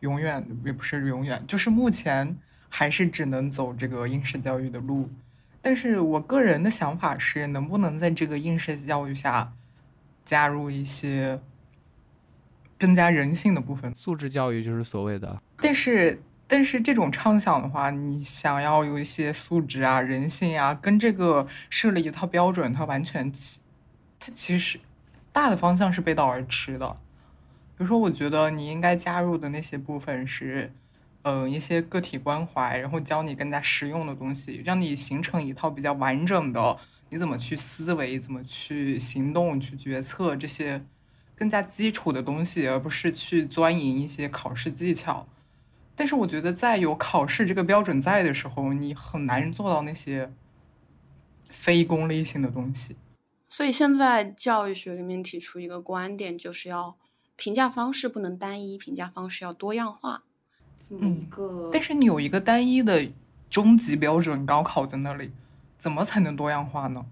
[0.00, 2.38] 永远也不是永远，就是目前
[2.68, 5.08] 还是只能走这个应试教育的路。
[5.60, 9.52] 但是我个人的想法是，能不能在这个应试教育下
[10.24, 11.40] 加入一些
[12.78, 13.94] 更加人性的部分？
[13.94, 23.60] 素质教育就是所谓的，但是但是这种畅想的话，你想要有一些素质啊、人性啊，跟这个设了一套标准，它完全其
[24.20, 24.78] 它其实
[25.32, 26.96] 大的方向是背道而驰的。
[27.76, 30.72] 比如说，我觉得你应该加入的那些部分是。
[31.30, 36.78] 嗯，一些个体关怀，然后教你更加实用的东西，让你形成一套比较完整的，
[37.10, 40.82] 你怎么去思维，怎么去行动，去决策这些
[41.36, 45.28] 更加基础的东西，而不是去钻营一些考试技巧。
[45.94, 50.32] 但是我觉得，在有考试这个标准在的时候，你很难做到那些
[51.50, 52.96] 非功利性的东西。
[53.50, 56.96] 所以现在教育学里面提出一个观点，就是要
[57.36, 60.22] 评价方式不能单一，评价方式要多样化。
[60.90, 61.26] 嗯，
[61.72, 63.06] 但是你有一个单一的
[63.50, 65.30] 终极标准，高考在那里，
[65.78, 67.04] 怎么才能多样化呢？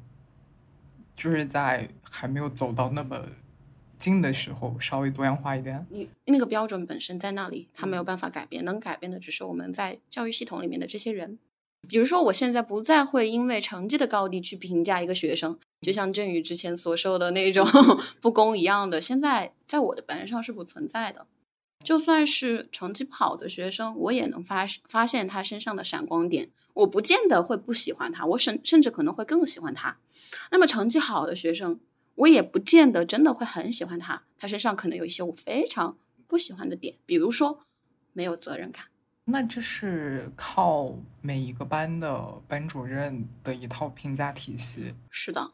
[1.14, 3.26] 就是在还没有走到那么
[3.98, 5.86] 近的时候，稍微多样化一点。
[5.90, 11.38] 你那个标准本身在那里，它没有办法改变，能改变的只是我们在教育系统里面的这些人。
[11.88, 17.66] 比如说，我现在不再会因为成绩的高低去评价一个学生，就像振宇之前所受的那种
[18.20, 21.26] 不公一样的，现在在我的班上是不存在的。
[21.86, 26.50] 就算是成绩不好的学生，我也能发发现他身上的闪光点。
[26.74, 29.96] 我不见得会不喜欢他，我甚甚至可能会更喜欢他。
[30.50, 31.78] 那么成绩好的学生，
[32.16, 34.24] 我也不见得真的会很喜欢他。
[34.36, 37.60] 他身上可能有一些我非常不喜欢的点，比如说
[38.12, 38.86] 没有责任感。
[39.26, 44.92] 那这是靠每一个班的班主任的一套评价体系。
[45.08, 45.52] 是的。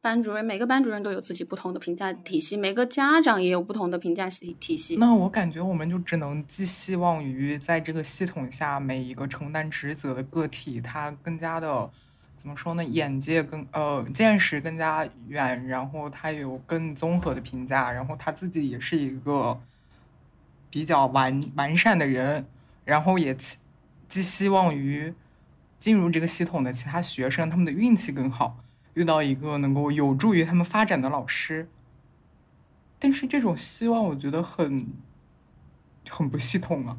[0.00, 4.96] 班主任每个班主任都有自己不同的评价体系，每个家长也有不同的评价体体系。
[4.96, 11.90] 那我感觉我们就只能寄希望于在这个系统下，每一个承担职责的个体，他更加的
[12.36, 12.84] 怎么说呢？
[12.84, 19.60] 眼界更呃见识更加远，然后他有更综合的评价，然后他自己也是一个
[20.70, 22.46] 比较完完善的人，
[22.84, 23.36] 然后也
[24.08, 25.12] 寄希望于
[25.80, 28.58] 进入这个系统的其他学生，他们的运气更好。
[28.98, 31.68] 遇到一个能够有助于他们发展的老师，
[32.98, 34.88] 但是这种希望我觉得很
[36.10, 36.98] 很不系统啊，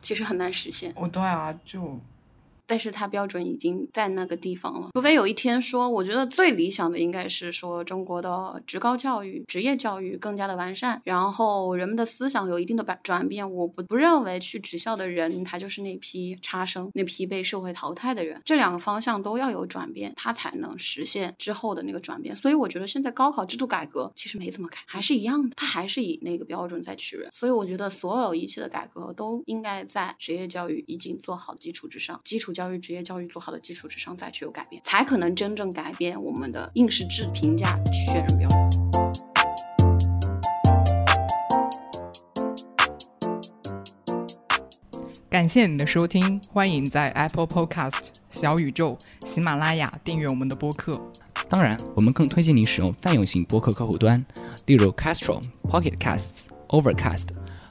[0.00, 0.92] 其实很难实现。
[0.96, 2.00] 哦，对啊，就。
[2.66, 13.48] 但是它标准已经在那个地方了，除非有一天说，我觉得最理想的应该是说中国的职高教育、职业教育更加的完善，然后人们的思想有一定的转转变。
[13.48, 18.42] 我不不认为去职校的人他就是那批差生，那批被社会淘汰的人。
[18.44, 22.34] 这两个方向都要有转变，他才能实现之后的那个转变。
[22.34, 27.30] 所以我觉得现在高考制度改革其实没怎么改，还是一样的，它还是以那个标准在取人。
[27.32, 32.55] 所以我觉得所有一切的改革都应该在职业教育已经做好基础之上，基础。
[32.56, 38.60] 教育、职业教育做好的基础之上，再去有改变，才可能真正改变我们的应试制评价确认标准。
[45.28, 50.98] 感谢你的收听，欢迎在 Apple Podcast、小宇宙、喜马拉雅订阅我们的播客。
[51.50, 54.24] 当然，我们更推荐你使用泛用型播客客户端，
[54.64, 57.26] 例如 Castro、Pocket Casts、Overcast。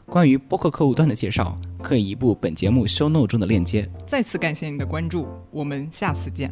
[0.05, 1.57] 关于播客客户端的介绍。
[1.81, 3.87] 可以移步本节目 show note 中的链接。
[4.07, 6.51] 再次感谢你的关注，我们下次见。